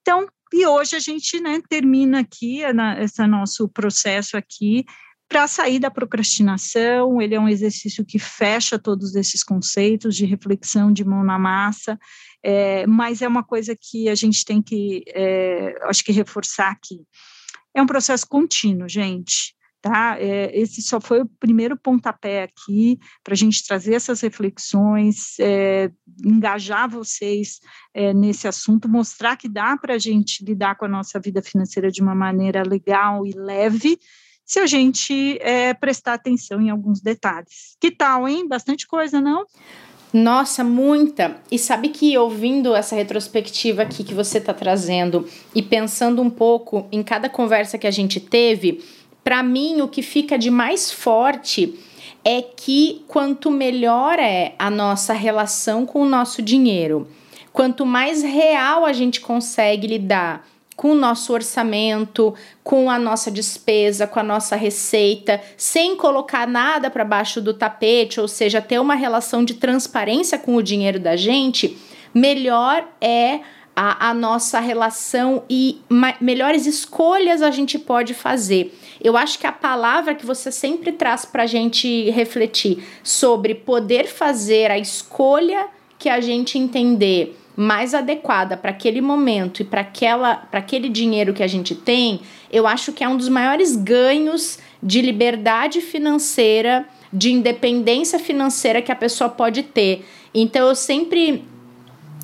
Então, 0.03 0.29
e 0.53 0.67
hoje 0.67 0.97
a 0.97 0.99
gente 0.99 1.41
né, 1.41 1.61
termina 1.69 2.21
aqui 2.21 2.61
esse 2.99 3.27
nosso 3.27 3.69
processo 3.69 4.37
aqui 4.37 4.85
para 5.29 5.47
sair 5.47 5.79
da 5.79 5.91
procrastinação. 5.91 7.23
Ele 7.23 7.37
é 7.37 7.41
um 7.41 7.49
exercício 7.49 8.05
que 8.05 8.19
fecha 8.19 8.79
todos 8.79 9.15
esses 9.15 9.45
conceitos 9.45 10.17
de 10.17 10.27
reflexão 10.27 10.93
de 10.93 11.05
mão 11.05 11.23
na 11.23 11.39
massa, 11.39 11.99
é, 12.43 12.87
mas 12.87 13.23
é 13.23 13.29
uma 13.29 13.45
coisa 13.45 13.77
que 13.81 14.09
a 14.09 14.15
gente 14.15 14.45
tem 14.45 14.61
que, 14.61 15.05
é, 15.09 15.79
acho 15.85 16.05
que 16.05 16.13
reforçar 16.13 16.71
aqui. 16.71 17.01
É 17.75 17.81
um 17.81 17.87
processo 17.87 18.27
contínuo, 18.29 18.89
gente 18.89 19.55
tá? 19.81 20.17
É, 20.19 20.51
esse 20.59 20.83
só 20.83 21.01
foi 21.01 21.23
o 21.23 21.31
primeiro 21.39 21.77
pontapé 21.77 22.43
aqui 22.43 22.99
para 23.25 23.35
a 23.35 23.37
gente 23.37 23.67
trazer 23.67 23.95
essas 23.95 24.21
reflexões, 24.21 25.39
é, 25.39 25.91
engajar 26.25 26.89
vocês 26.89 27.61
é, 27.95 28.13
nesse 28.13 28.47
assunto, 28.47 28.89
mostrar 28.89 29.37
que 29.37 29.49
dá 29.49 29.77
para 29.77 29.95
a 29.95 29.99
gente 29.99 30.45
lidar 30.45 30.77
com 30.77 30.85
a 30.85 30.89
nossa 30.89 31.19
vida 31.19 31.43
financeira 31.43 31.91
de 31.91 32.03
uma 32.03 32.15
maneira 32.15 32.63
legal 32.63 33.27
e 33.27 33.33
leve, 33.33 33.99
se 34.45 34.59
a 34.59 34.67
gente 34.67 35.39
é, 35.41 35.73
prestar 35.73 36.15
atenção 36.15 36.61
em 36.61 36.71
alguns 36.71 37.01
detalhes. 37.01 37.77
Que 37.81 37.91
tal, 37.91 38.29
hein? 38.29 38.49
Bastante 38.49 38.87
coisa, 38.87 39.21
não? 39.21 39.47
Nossa, 40.13 40.65
muita! 40.65 41.37
E 41.53 41.57
sabe 41.57 41.91
que 41.91 42.19
ouvindo 42.19 42.75
essa 42.75 42.97
retrospectiva 42.97 43.83
aqui 43.83 44.03
que 44.03 44.13
você 44.13 44.39
está 44.39 44.53
trazendo 44.53 45.25
e 45.55 45.63
pensando 45.63 46.21
um 46.21 46.29
pouco 46.29 46.89
em 46.91 47.01
cada 47.01 47.29
conversa 47.29 47.79
que 47.79 47.87
a 47.87 47.93
gente 47.93 48.19
teve, 48.19 48.83
para 49.23 49.43
mim, 49.43 49.81
o 49.81 49.89
que 49.89 50.03
fica 50.03 50.39
de 50.39 50.51
mais 50.51 50.91
forte 50.91 51.79
é 52.25 52.43
que 52.43 53.05
quanto 53.09 53.51
melhor 53.51 54.19
é 54.19 54.55
a 54.59 54.71
nossa 54.71 55.13
relação 55.13 55.87
com 55.87 56.03
o 56.03 56.09
nosso 56.09 56.43
dinheiro, 56.43 57.09
quanto 57.53 57.87
mais 57.87 58.23
real 58.23 58.85
a 58.85 58.93
gente 58.93 59.21
consegue 59.21 59.87
lidar 59.87 60.47
com 60.77 60.93
o 60.93 60.95
nosso 60.95 61.35
orçamento, 61.35 62.35
com 62.65 62.91
a 62.91 62.99
nossa 62.99 63.31
despesa, 63.31 64.07
com 64.07 64.19
a 64.19 64.23
nossa 64.23 64.57
receita, 64.57 65.39
sem 65.55 65.95
colocar 65.95 66.47
nada 66.47 66.89
para 66.89 67.05
baixo 67.05 67.39
do 67.39 67.53
tapete, 67.53 68.19
ou 68.19 68.27
seja, 68.27 68.63
ter 68.63 68.81
uma 68.81 68.95
relação 68.95 69.45
de 69.45 69.55
transparência 69.55 70.39
com 70.39 70.57
o 70.57 70.63
dinheiro 70.63 70.99
da 70.99 71.17
gente, 71.17 71.77
melhor 72.15 72.89
é 72.99 73.41
a, 73.77 74.09
a 74.09 74.15
nossa 74.15 74.59
relação 74.59 75.43
e 75.51 75.81
melhores 76.19 76.67
escolhas 76.67 77.43
a 77.43 77.51
gente 77.51 77.79
pode 77.79 78.15
fazer. 78.15 78.75
Eu 79.03 79.17
acho 79.17 79.39
que 79.39 79.47
a 79.47 79.53
palavra 79.53 80.15
que 80.15 80.27
você 80.27 80.53
sempre 80.53 80.93
traz 80.93 81.25
para 81.25 81.45
a 81.45 81.47
gente 81.47 82.11
refletir 82.11 82.85
sobre 83.03 83.55
poder 83.55 84.07
fazer 84.07 84.71
a 84.71 84.79
escolha 84.79 85.69
que 85.99 86.09
a 86.09 86.21
gente 86.21 86.59
entender 86.59 87.37
mais 87.57 87.95
adequada 87.95 88.57
para 88.57 88.71
aquele 88.71 89.01
momento 89.01 89.61
e 89.61 89.65
para 89.65 89.83
aquela 89.83 90.35
para 90.37 90.61
aquele 90.61 90.89
dinheiro 90.89 91.35
que 91.35 91.43
a 91.43 91.47
gente 91.47 91.75
tem, 91.75 92.21
eu 92.51 92.67
acho 92.67 92.93
que 92.93 93.05
é 93.05 93.09
um 93.09 93.17
dos 93.17 93.29
maiores 93.29 93.77
ganhos 93.77 94.59
de 94.83 95.03
liberdade 95.03 95.81
financeira, 95.81 96.87
de 97.13 97.33
independência 97.33 98.19
financeira 98.19 98.81
que 98.81 98.93
a 98.93 98.97
pessoa 98.97 99.29
pode 99.29 99.63
ter. 99.63 100.07
Então 100.35 100.69
eu 100.69 100.75
sempre 100.75 101.45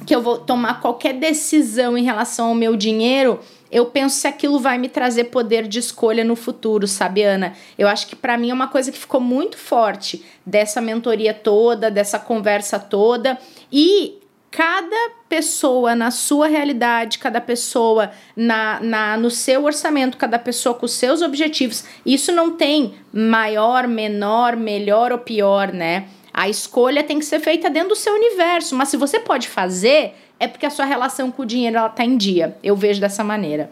que 0.07 0.15
eu 0.15 0.23
vou 0.23 0.39
tomar 0.39 0.81
qualquer 0.81 1.15
decisão 1.15 1.99
em 1.99 2.05
relação 2.05 2.49
ao 2.49 2.55
meu 2.55 2.77
dinheiro, 2.77 3.41
eu 3.71 3.87
penso 3.87 4.17
se 4.17 4.27
aquilo 4.27 4.59
vai 4.59 4.79
me 4.79 4.89
trazer 4.89 5.25
poder 5.25 5.67
de 5.67 5.79
escolha 5.79 6.25
no 6.25 6.37
futuro, 6.37 6.87
sabe, 6.87 7.23
Ana? 7.23 7.55
Eu 7.79 7.89
acho 7.89 8.07
que 8.07 8.17
para 8.17 8.39
mim 8.39 8.51
é 8.51 8.55
uma 8.55 8.69
coisa 8.69 8.93
que 8.93 8.99
ficou 8.99 9.21
muito 9.21 9.57
forte 9.57 10.25
dessa 10.45 10.81
mentoria 10.81 11.35
toda, 11.35 11.91
dessa 11.91 12.19
conversa 12.19 12.79
toda 12.79 13.39
e 13.73 14.19
cada 14.51 15.11
pessoa 15.29 15.95
na 15.95 16.11
sua 16.11 16.47
realidade, 16.47 17.19
cada 17.19 17.41
pessoa 17.41 18.11
na, 18.35 18.81
na 18.81 19.17
no 19.17 19.31
seu 19.31 19.65
orçamento, 19.65 20.17
cada 20.17 20.39
pessoa 20.39 20.75
com 20.75 20.89
seus 20.89 21.21
objetivos. 21.21 21.85
Isso 22.07 22.33
não 22.33 22.53
tem 22.53 22.95
maior, 23.13 23.87
menor, 23.87 24.57
melhor 24.57 25.13
ou 25.13 25.19
pior, 25.19 25.73
né? 25.73 26.09
A 26.33 26.49
escolha 26.49 27.03
tem 27.03 27.19
que 27.19 27.25
ser 27.25 27.41
feita 27.41 27.69
dentro 27.69 27.91
do 27.91 27.97
seu 27.97 28.15
universo, 28.15 28.75
mas 28.75 28.89
se 28.89 28.97
você 28.97 29.19
pode 29.19 29.49
fazer, 29.49 30.15
é 30.39 30.47
porque 30.47 30.67
a 30.67 30.71
sua 30.71 30.85
relação 30.85 31.31
com 31.31 31.43
o 31.43 31.47
dinheiro 31.47 31.77
ela 31.77 31.89
tá 31.89 32.05
em 32.05 32.17
dia. 32.17 32.57
Eu 32.63 32.77
vejo 32.77 33.01
dessa 33.01 33.25
maneira. 33.25 33.71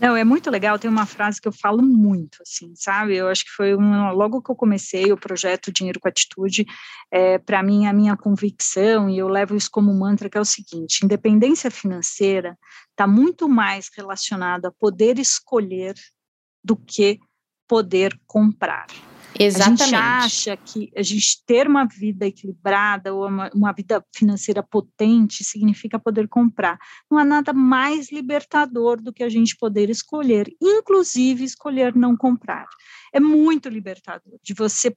Não, 0.00 0.14
é 0.14 0.22
muito 0.22 0.48
legal. 0.48 0.78
Tem 0.78 0.88
uma 0.88 1.06
frase 1.06 1.40
que 1.40 1.48
eu 1.48 1.52
falo 1.52 1.82
muito, 1.82 2.38
assim, 2.40 2.72
sabe? 2.76 3.16
Eu 3.16 3.28
acho 3.28 3.44
que 3.44 3.50
foi 3.50 3.74
uma, 3.74 4.12
logo 4.12 4.40
que 4.40 4.50
eu 4.50 4.54
comecei 4.54 5.12
o 5.12 5.16
projeto 5.16 5.72
Dinheiro 5.72 5.98
com 5.98 6.08
Atitude, 6.08 6.64
é, 7.10 7.36
para 7.38 7.62
mim, 7.64 7.86
a 7.86 7.92
minha 7.92 8.16
convicção, 8.16 9.10
e 9.10 9.18
eu 9.18 9.26
levo 9.26 9.56
isso 9.56 9.68
como 9.70 9.92
mantra, 9.92 10.30
que 10.30 10.38
é 10.38 10.40
o 10.40 10.44
seguinte: 10.44 11.04
independência 11.04 11.70
financeira 11.70 12.56
está 12.90 13.08
muito 13.08 13.48
mais 13.48 13.90
relacionada 13.96 14.68
a 14.68 14.72
poder 14.72 15.18
escolher 15.18 15.94
do 16.62 16.76
que 16.76 17.18
poder 17.66 18.16
comprar. 18.24 18.86
Exatamente. 19.38 19.82
A 19.82 19.86
gente 19.86 19.94
acha 19.94 20.56
que 20.56 20.92
a 20.96 21.02
gente 21.02 21.44
ter 21.46 21.66
uma 21.66 21.84
vida 21.86 22.26
equilibrada 22.26 23.14
ou 23.14 23.26
uma, 23.26 23.50
uma 23.54 23.72
vida 23.72 24.04
financeira 24.14 24.62
potente 24.62 25.44
significa 25.44 25.98
poder 25.98 26.28
comprar. 26.28 26.78
Não 27.10 27.18
há 27.18 27.24
nada 27.24 27.52
mais 27.52 28.10
libertador 28.10 29.00
do 29.00 29.12
que 29.12 29.22
a 29.22 29.28
gente 29.28 29.56
poder 29.56 29.90
escolher, 29.90 30.48
inclusive 30.60 31.44
escolher 31.44 31.94
não 31.94 32.16
comprar. 32.16 32.66
É 33.12 33.20
muito 33.20 33.68
libertador 33.68 34.38
de 34.42 34.54
você 34.54 34.94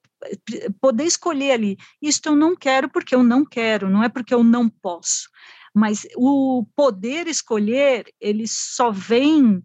poder 0.81 1.05
escolher 1.05 1.51
ali. 1.51 1.77
Isto 2.01 2.29
eu 2.29 2.35
não 2.35 2.55
quero 2.55 2.89
porque 2.89 3.15
eu 3.15 3.23
não 3.23 3.45
quero, 3.45 3.89
não 3.89 4.03
é 4.03 4.09
porque 4.09 4.33
eu 4.33 4.43
não 4.43 4.67
posso. 4.67 5.29
Mas 5.73 6.05
o 6.17 6.65
poder 6.75 7.27
escolher, 7.27 8.05
ele 8.19 8.45
só 8.47 8.91
vem 8.91 9.63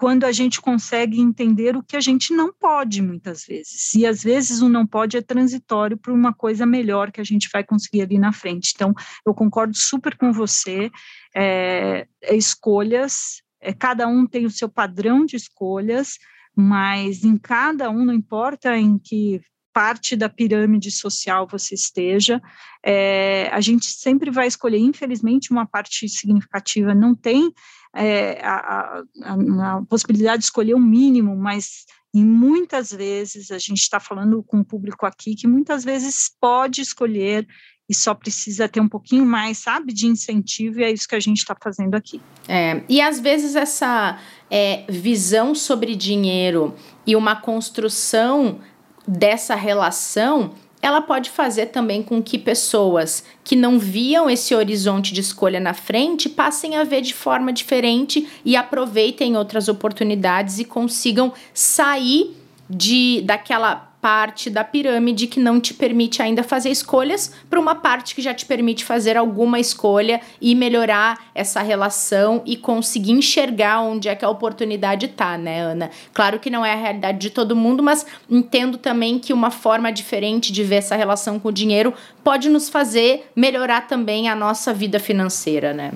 quando 0.00 0.24
a 0.24 0.32
gente 0.32 0.62
consegue 0.62 1.20
entender 1.20 1.76
o 1.76 1.82
que 1.82 1.94
a 1.94 2.00
gente 2.00 2.32
não 2.32 2.50
pode 2.50 3.02
muitas 3.02 3.44
vezes. 3.44 3.92
E 3.92 4.06
às 4.06 4.22
vezes 4.22 4.62
o 4.62 4.68
não 4.70 4.86
pode 4.86 5.18
é 5.18 5.20
transitório 5.20 5.94
para 5.94 6.10
uma 6.10 6.32
coisa 6.32 6.64
melhor 6.64 7.12
que 7.12 7.20
a 7.20 7.24
gente 7.24 7.50
vai 7.52 7.62
conseguir 7.62 8.00
ali 8.00 8.18
na 8.18 8.32
frente. 8.32 8.72
Então, 8.74 8.94
eu 9.26 9.34
concordo 9.34 9.76
super 9.76 10.16
com 10.16 10.32
você. 10.32 10.90
É, 11.36 12.06
é 12.22 12.34
escolhas, 12.34 13.42
é, 13.60 13.74
cada 13.74 14.08
um 14.08 14.26
tem 14.26 14.46
o 14.46 14.50
seu 14.50 14.70
padrão 14.70 15.26
de 15.26 15.36
escolhas, 15.36 16.16
mas 16.56 17.22
em 17.22 17.36
cada 17.36 17.90
um, 17.90 18.02
não 18.06 18.14
importa 18.14 18.74
em 18.78 18.98
que 18.98 19.42
parte 19.70 20.16
da 20.16 20.30
pirâmide 20.30 20.90
social 20.90 21.46
você 21.46 21.74
esteja. 21.74 22.40
É, 22.82 23.50
a 23.52 23.60
gente 23.60 23.84
sempre 23.84 24.30
vai 24.30 24.46
escolher, 24.46 24.78
infelizmente, 24.78 25.50
uma 25.50 25.66
parte 25.66 26.08
significativa 26.08 26.94
não 26.94 27.14
tem 27.14 27.52
é, 27.94 28.40
a, 28.42 29.02
a, 29.22 29.34
a, 29.74 29.82
possibilidade 29.88 30.38
de 30.38 30.44
escolher 30.44 30.74
um 30.74 30.80
mínimo, 30.80 31.36
mas 31.36 31.84
e 32.14 32.24
muitas 32.24 32.90
vezes 32.90 33.50
a 33.50 33.58
gente 33.58 33.78
está 33.78 34.00
falando 34.00 34.42
com 34.42 34.60
o 34.60 34.64
público 34.64 35.06
aqui 35.06 35.34
que 35.34 35.46
muitas 35.46 35.84
vezes 35.84 36.30
pode 36.40 36.80
escolher 36.80 37.46
e 37.88 37.94
só 37.94 38.14
precisa 38.14 38.68
ter 38.68 38.80
um 38.80 38.88
pouquinho 38.88 39.26
mais, 39.26 39.58
sabe, 39.58 39.92
de 39.92 40.06
incentivo, 40.06 40.78
e 40.78 40.84
é 40.84 40.92
isso 40.92 41.08
que 41.08 41.16
a 41.16 41.20
gente 41.20 41.38
está 41.38 41.56
fazendo 41.60 41.96
aqui. 41.96 42.20
É, 42.46 42.84
e 42.88 43.00
às 43.00 43.18
vezes 43.18 43.56
essa 43.56 44.20
é, 44.48 44.84
visão 44.88 45.56
sobre 45.56 45.96
dinheiro 45.96 46.76
e 47.04 47.16
uma 47.16 47.34
construção 47.34 48.60
dessa 49.06 49.56
relação 49.56 50.54
ela 50.82 51.00
pode 51.00 51.30
fazer 51.30 51.66
também 51.66 52.02
com 52.02 52.22
que 52.22 52.38
pessoas 52.38 53.22
que 53.44 53.54
não 53.54 53.78
viam 53.78 54.30
esse 54.30 54.54
horizonte 54.54 55.12
de 55.12 55.20
escolha 55.20 55.60
na 55.60 55.74
frente 55.74 56.28
passem 56.28 56.76
a 56.76 56.84
ver 56.84 57.02
de 57.02 57.12
forma 57.12 57.52
diferente 57.52 58.26
e 58.44 58.56
aproveitem 58.56 59.36
outras 59.36 59.68
oportunidades 59.68 60.58
e 60.58 60.64
consigam 60.64 61.32
sair 61.52 62.34
de 62.68 63.20
daquela 63.22 63.89
parte 64.00 64.48
da 64.48 64.64
pirâmide 64.64 65.26
que 65.26 65.38
não 65.38 65.60
te 65.60 65.74
permite 65.74 66.22
ainda 66.22 66.42
fazer 66.42 66.70
escolhas 66.70 67.32
para 67.48 67.60
uma 67.60 67.74
parte 67.74 68.14
que 68.14 68.22
já 68.22 68.32
te 68.32 68.46
permite 68.46 68.84
fazer 68.84 69.16
alguma 69.16 69.60
escolha 69.60 70.20
e 70.40 70.54
melhorar 70.54 71.18
essa 71.34 71.60
relação 71.60 72.42
e 72.46 72.56
conseguir 72.56 73.12
enxergar 73.12 73.80
onde 73.80 74.08
é 74.08 74.14
que 74.14 74.24
a 74.24 74.30
oportunidade 74.30 75.08
tá, 75.08 75.36
né, 75.36 75.60
Ana? 75.60 75.90
Claro 76.14 76.38
que 76.38 76.48
não 76.48 76.64
é 76.64 76.72
a 76.72 76.76
realidade 76.76 77.18
de 77.18 77.30
todo 77.30 77.54
mundo, 77.54 77.82
mas 77.82 78.06
entendo 78.28 78.78
também 78.78 79.18
que 79.18 79.32
uma 79.32 79.50
forma 79.50 79.92
diferente 79.92 80.52
de 80.52 80.64
ver 80.64 80.76
essa 80.76 80.96
relação 80.96 81.38
com 81.38 81.48
o 81.48 81.52
dinheiro 81.52 81.92
pode 82.24 82.48
nos 82.48 82.68
fazer 82.68 83.30
melhorar 83.36 83.82
também 83.82 84.28
a 84.28 84.34
nossa 84.34 84.72
vida 84.72 84.98
financeira, 84.98 85.74
né? 85.74 85.92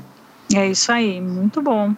É 0.54 0.68
isso 0.68 0.92
aí, 0.92 1.20
muito 1.20 1.62
bom. 1.62 1.94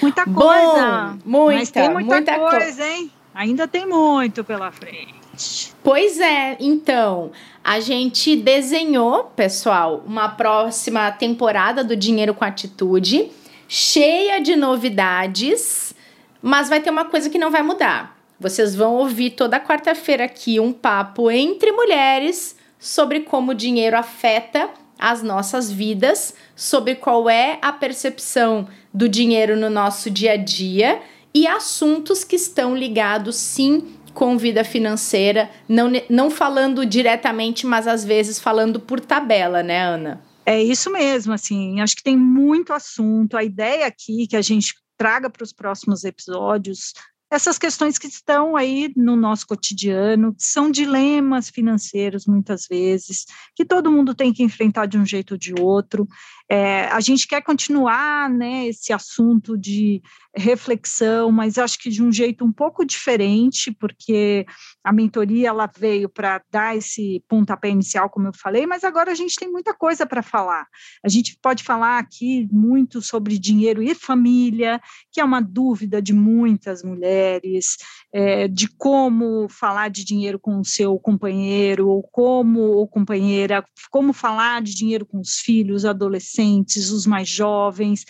Muita 0.00 0.24
coisa. 0.24 1.16
Bom, 1.24 1.30
muita, 1.30 1.90
muita, 1.90 2.14
muita 2.14 2.38
coisa, 2.38 2.84
co 2.84 2.88
hein? 2.88 3.10
Ainda 3.36 3.68
tem 3.68 3.84
muito 3.86 4.42
pela 4.42 4.72
frente. 4.72 5.74
Pois 5.84 6.18
é, 6.18 6.56
então, 6.58 7.32
a 7.62 7.80
gente 7.80 8.34
desenhou, 8.34 9.24
pessoal, 9.24 10.02
uma 10.06 10.30
próxima 10.30 11.12
temporada 11.12 11.84
do 11.84 11.94
Dinheiro 11.94 12.32
com 12.32 12.46
Atitude, 12.46 13.30
cheia 13.68 14.40
de 14.40 14.56
novidades, 14.56 15.94
mas 16.40 16.70
vai 16.70 16.80
ter 16.80 16.88
uma 16.88 17.04
coisa 17.04 17.28
que 17.28 17.36
não 17.36 17.50
vai 17.50 17.62
mudar. 17.62 18.16
Vocês 18.40 18.74
vão 18.74 18.94
ouvir 18.94 19.32
toda 19.32 19.60
quarta-feira 19.60 20.24
aqui 20.24 20.58
um 20.58 20.72
papo 20.72 21.30
entre 21.30 21.70
mulheres 21.72 22.56
sobre 22.78 23.20
como 23.20 23.52
o 23.52 23.54
dinheiro 23.54 23.98
afeta 23.98 24.70
as 24.98 25.22
nossas 25.22 25.70
vidas, 25.70 26.34
sobre 26.54 26.94
qual 26.94 27.28
é 27.28 27.58
a 27.60 27.70
percepção 27.70 28.66
do 28.94 29.06
dinheiro 29.10 29.58
no 29.58 29.68
nosso 29.68 30.08
dia 30.08 30.32
a 30.32 30.36
dia 30.38 31.02
e 31.36 31.46
assuntos 31.46 32.24
que 32.24 32.34
estão 32.34 32.74
ligados 32.74 33.36
sim 33.36 33.94
com 34.14 34.38
vida 34.38 34.64
financeira, 34.64 35.50
não, 35.68 35.92
não 36.08 36.30
falando 36.30 36.86
diretamente, 36.86 37.66
mas 37.66 37.86
às 37.86 38.02
vezes 38.02 38.40
falando 38.40 38.80
por 38.80 38.98
tabela, 39.00 39.62
né, 39.62 39.84
Ana? 39.84 40.24
É 40.46 40.62
isso 40.62 40.90
mesmo, 40.90 41.34
assim, 41.34 41.78
acho 41.82 41.94
que 41.94 42.02
tem 42.02 42.16
muito 42.16 42.72
assunto. 42.72 43.36
A 43.36 43.44
ideia 43.44 43.86
aqui 43.86 44.26
que 44.26 44.34
a 44.34 44.40
gente 44.40 44.74
traga 44.96 45.28
para 45.28 45.44
os 45.44 45.52
próximos 45.52 46.04
episódios 46.04 46.94
essas 47.30 47.58
questões 47.58 47.98
que 47.98 48.06
estão 48.06 48.56
aí 48.56 48.92
no 48.96 49.16
nosso 49.16 49.46
cotidiano, 49.46 50.32
que 50.32 50.44
são 50.44 50.70
dilemas 50.70 51.50
financeiros 51.50 52.24
muitas 52.24 52.66
vezes, 52.68 53.26
que 53.54 53.64
todo 53.64 53.90
mundo 53.90 54.14
tem 54.14 54.32
que 54.32 54.44
enfrentar 54.44 54.86
de 54.86 54.96
um 54.96 55.04
jeito 55.04 55.32
ou 55.32 55.38
de 55.38 55.52
outro. 55.58 56.06
É, 56.48 56.86
a 56.86 57.00
gente 57.00 57.26
quer 57.26 57.42
continuar 57.42 58.30
né, 58.30 58.68
esse 58.68 58.92
assunto 58.92 59.58
de 59.58 60.00
reflexão, 60.36 61.32
mas 61.32 61.56
acho 61.56 61.78
que 61.78 61.88
de 61.88 62.02
um 62.02 62.12
jeito 62.12 62.44
um 62.44 62.52
pouco 62.52 62.84
diferente, 62.84 63.72
porque 63.72 64.44
a 64.84 64.92
mentoria 64.92 65.48
ela 65.48 65.70
veio 65.78 66.08
para 66.08 66.42
dar 66.50 66.76
esse 66.76 67.24
pontapé 67.26 67.70
inicial, 67.70 68.10
como 68.10 68.28
eu 68.28 68.32
falei, 68.34 68.66
mas 68.66 68.84
agora 68.84 69.10
a 69.10 69.14
gente 69.14 69.36
tem 69.36 69.50
muita 69.50 69.72
coisa 69.72 70.04
para 70.04 70.22
falar. 70.22 70.66
A 71.02 71.08
gente 71.08 71.38
pode 71.40 71.64
falar 71.64 71.98
aqui 71.98 72.46
muito 72.52 73.00
sobre 73.00 73.38
dinheiro 73.38 73.82
e 73.82 73.94
família, 73.94 74.80
que 75.10 75.20
é 75.20 75.24
uma 75.24 75.40
dúvida 75.40 76.02
de 76.02 76.12
muitas 76.12 76.82
mulheres, 76.82 77.76
é, 78.12 78.46
de 78.46 78.68
como 78.68 79.48
falar 79.48 79.88
de 79.88 80.04
dinheiro 80.04 80.38
com 80.38 80.60
o 80.60 80.64
seu 80.64 80.98
companheiro, 80.98 81.88
ou 81.88 82.02
como, 82.02 82.60
ou 82.60 82.86
companheira, 82.86 83.64
como 83.90 84.12
falar 84.12 84.60
de 84.60 84.74
dinheiro 84.74 85.06
com 85.06 85.18
os 85.18 85.38
filhos, 85.38 85.86
adolescentes, 85.86 86.90
os 86.90 87.06
mais 87.06 87.28
jovens 87.28 88.04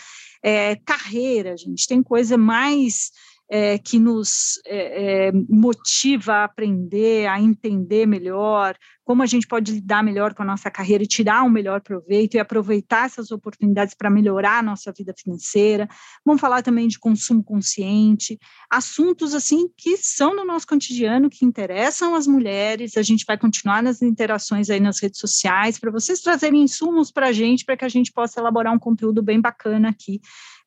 é, 0.46 0.76
carreira, 0.76 1.56
gente, 1.56 1.88
tem 1.88 2.00
coisa 2.00 2.38
mais 2.38 3.10
é, 3.48 3.78
que 3.78 3.98
nos 3.98 4.60
é, 4.66 5.28
é, 5.28 5.32
motiva 5.48 6.34
a 6.34 6.44
aprender, 6.44 7.26
a 7.26 7.40
entender 7.40 8.06
melhor, 8.06 8.76
como 9.04 9.22
a 9.22 9.26
gente 9.26 9.46
pode 9.46 9.72
lidar 9.72 10.02
melhor 10.02 10.34
com 10.34 10.42
a 10.42 10.46
nossa 10.46 10.68
carreira 10.68 11.04
e 11.04 11.06
tirar 11.06 11.44
um 11.44 11.48
melhor 11.48 11.80
proveito 11.80 12.34
e 12.34 12.40
aproveitar 12.40 13.06
essas 13.06 13.30
oportunidades 13.30 13.94
para 13.94 14.10
melhorar 14.10 14.58
a 14.58 14.62
nossa 14.62 14.92
vida 14.92 15.14
financeira. 15.16 15.88
Vamos 16.24 16.40
falar 16.40 16.60
também 16.60 16.88
de 16.88 16.98
consumo 16.98 17.42
consciente, 17.42 18.36
assuntos 18.68 19.32
assim 19.32 19.68
que 19.76 19.96
são 19.96 20.34
no 20.34 20.44
nosso 20.44 20.66
cotidiano, 20.66 21.30
que 21.30 21.44
interessam 21.44 22.16
as 22.16 22.26
mulheres. 22.26 22.96
A 22.96 23.02
gente 23.02 23.24
vai 23.24 23.38
continuar 23.38 23.80
nas 23.80 24.02
interações 24.02 24.70
aí 24.70 24.80
nas 24.80 25.00
redes 25.00 25.20
sociais 25.20 25.78
para 25.78 25.92
vocês 25.92 26.20
trazerem 26.20 26.64
insumos 26.64 27.12
para 27.12 27.28
a 27.28 27.32
gente, 27.32 27.64
para 27.64 27.76
que 27.76 27.84
a 27.84 27.88
gente 27.88 28.12
possa 28.12 28.40
elaborar 28.40 28.74
um 28.74 28.78
conteúdo 28.78 29.22
bem 29.22 29.40
bacana 29.40 29.88
aqui 29.88 30.20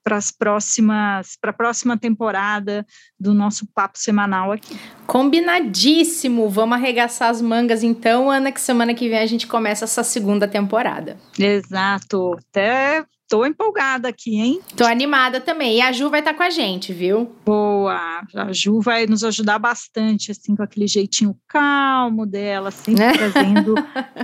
para 0.03 0.17
as 0.17 0.31
próximas, 0.31 1.37
para 1.39 1.51
a 1.51 1.53
próxima 1.53 1.97
temporada 1.97 2.85
do 3.19 3.33
nosso 3.33 3.67
papo 3.73 3.97
semanal 3.97 4.51
aqui. 4.51 4.79
Combinadíssimo! 5.05 6.49
Vamos 6.49 6.77
arregaçar 6.77 7.29
as 7.29 7.41
mangas 7.41 7.83
então, 7.83 8.29
Ana, 8.29 8.51
que 8.51 8.61
semana 8.61 8.93
que 8.93 9.09
vem 9.09 9.19
a 9.19 9.25
gente 9.25 9.47
começa 9.47 9.85
essa 9.85 10.03
segunda 10.03 10.47
temporada. 10.47 11.17
Exato. 11.37 12.37
Até 12.49 13.05
Tô 13.29 13.45
empolgada 13.45 14.09
aqui, 14.09 14.39
hein? 14.39 14.59
Tô 14.75 14.83
animada 14.83 15.39
também. 15.39 15.77
E 15.77 15.81
a 15.81 15.91
Ju 15.91 16.09
vai 16.09 16.19
estar 16.19 16.31
tá 16.31 16.37
com 16.37 16.41
a 16.41 16.49
gente, 16.49 16.91
viu? 16.91 17.29
Boa. 17.45 18.23
A 18.35 18.51
Ju 18.51 18.81
vai 18.81 19.05
nos 19.05 19.23
ajudar 19.23 19.59
bastante, 19.59 20.31
assim, 20.31 20.55
com 20.55 20.63
aquele 20.63 20.87
jeitinho 20.87 21.37
calmo 21.47 22.25
dela, 22.25 22.71
sempre 22.71 23.05
trazendo 23.13 23.75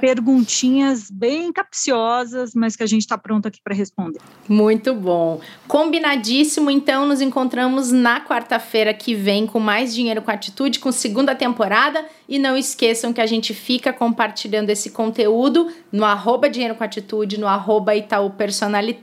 perguntinhas 0.01 1.11
bem 1.11 1.53
capciosas, 1.53 2.53
mas 2.55 2.75
que 2.75 2.81
a 2.81 2.87
gente 2.87 3.01
está 3.01 3.15
pronto 3.15 3.47
aqui 3.47 3.59
para 3.63 3.75
responder. 3.75 4.19
Muito 4.49 4.91
bom. 4.95 5.39
Combinadíssimo. 5.67 6.71
Então, 6.71 7.05
nos 7.05 7.21
encontramos 7.21 7.91
na 7.91 8.19
quarta-feira 8.19 8.91
que 8.91 9.13
vem 9.13 9.45
com 9.45 9.59
mais 9.59 9.93
Dinheiro 9.93 10.23
com 10.23 10.31
Atitude, 10.31 10.79
com 10.79 10.91
segunda 10.91 11.35
temporada. 11.35 12.03
E 12.27 12.39
não 12.39 12.57
esqueçam 12.57 13.13
que 13.13 13.21
a 13.21 13.27
gente 13.27 13.53
fica 13.53 13.93
compartilhando 13.93 14.71
esse 14.71 14.89
conteúdo 14.89 15.71
no 15.91 16.03
arroba 16.03 16.49
Dinheiro 16.49 16.73
com 16.73 16.83
Atitude, 16.83 17.39
no 17.39 17.45
arroba 17.45 17.95
Itaú 17.95 18.31
Personalidade 18.31 18.94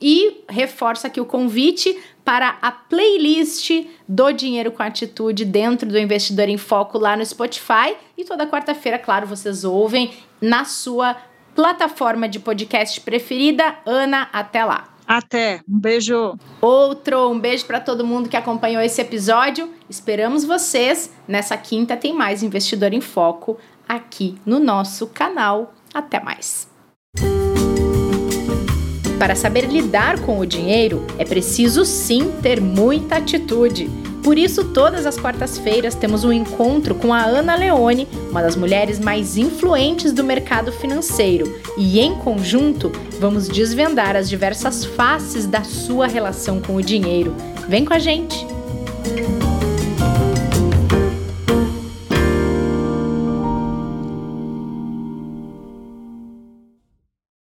e 0.00 0.44
reforça 0.48 1.08
aqui 1.08 1.20
o 1.20 1.26
convite 1.26 1.96
para 2.24 2.56
a 2.62 2.70
playlist 2.70 3.70
do 4.08 4.32
Dinheiro 4.32 4.70
com 4.70 4.82
Atitude 4.82 5.44
dentro 5.44 5.88
do 5.88 5.98
Investidor 5.98 6.48
em 6.48 6.56
Foco 6.56 6.98
lá 6.98 7.16
no 7.16 7.26
Spotify. 7.26 7.96
E 8.16 8.24
toda 8.24 8.46
quarta-feira, 8.46 8.98
claro, 8.98 9.26
vocês 9.26 9.64
ouvem 9.64 10.12
na 10.40 10.64
sua 10.64 11.16
plataforma 11.54 12.28
de 12.28 12.38
podcast 12.38 13.00
preferida. 13.00 13.76
Ana, 13.84 14.28
até 14.32 14.64
lá. 14.64 14.88
Até, 15.06 15.60
um 15.68 15.78
beijo. 15.78 16.38
Outro, 16.60 17.30
um 17.30 17.38
beijo 17.38 17.66
para 17.66 17.80
todo 17.80 18.06
mundo 18.06 18.28
que 18.28 18.36
acompanhou 18.36 18.80
esse 18.80 19.00
episódio. 19.00 19.68
Esperamos 19.88 20.44
vocês. 20.44 21.12
Nessa 21.26 21.56
quinta 21.56 21.96
tem 21.96 22.14
mais 22.14 22.44
Investidor 22.44 22.92
em 22.92 23.00
Foco 23.00 23.58
aqui 23.88 24.36
no 24.46 24.60
nosso 24.60 25.08
canal. 25.08 25.74
Até 25.92 26.20
mais. 26.20 26.69
Para 29.20 29.34
saber 29.34 29.66
lidar 29.66 30.18
com 30.20 30.38
o 30.38 30.46
dinheiro, 30.46 31.04
é 31.18 31.26
preciso 31.26 31.84
sim 31.84 32.32
ter 32.40 32.58
muita 32.58 33.16
atitude. 33.16 33.90
Por 34.24 34.38
isso, 34.38 34.64
todas 34.72 35.04
as 35.04 35.18
quartas-feiras 35.18 35.94
temos 35.94 36.24
um 36.24 36.32
encontro 36.32 36.94
com 36.94 37.12
a 37.12 37.22
Ana 37.22 37.54
Leone, 37.54 38.08
uma 38.30 38.40
das 38.40 38.56
mulheres 38.56 38.98
mais 38.98 39.36
influentes 39.36 40.14
do 40.14 40.24
mercado 40.24 40.72
financeiro, 40.72 41.54
e 41.76 42.00
em 42.00 42.14
conjunto 42.14 42.90
vamos 43.20 43.46
desvendar 43.46 44.16
as 44.16 44.26
diversas 44.26 44.86
faces 44.86 45.44
da 45.44 45.64
sua 45.64 46.06
relação 46.06 46.58
com 46.58 46.76
o 46.76 46.82
dinheiro. 46.82 47.34
Vem 47.68 47.84
com 47.84 47.92
a 47.92 47.98
gente! 47.98 48.46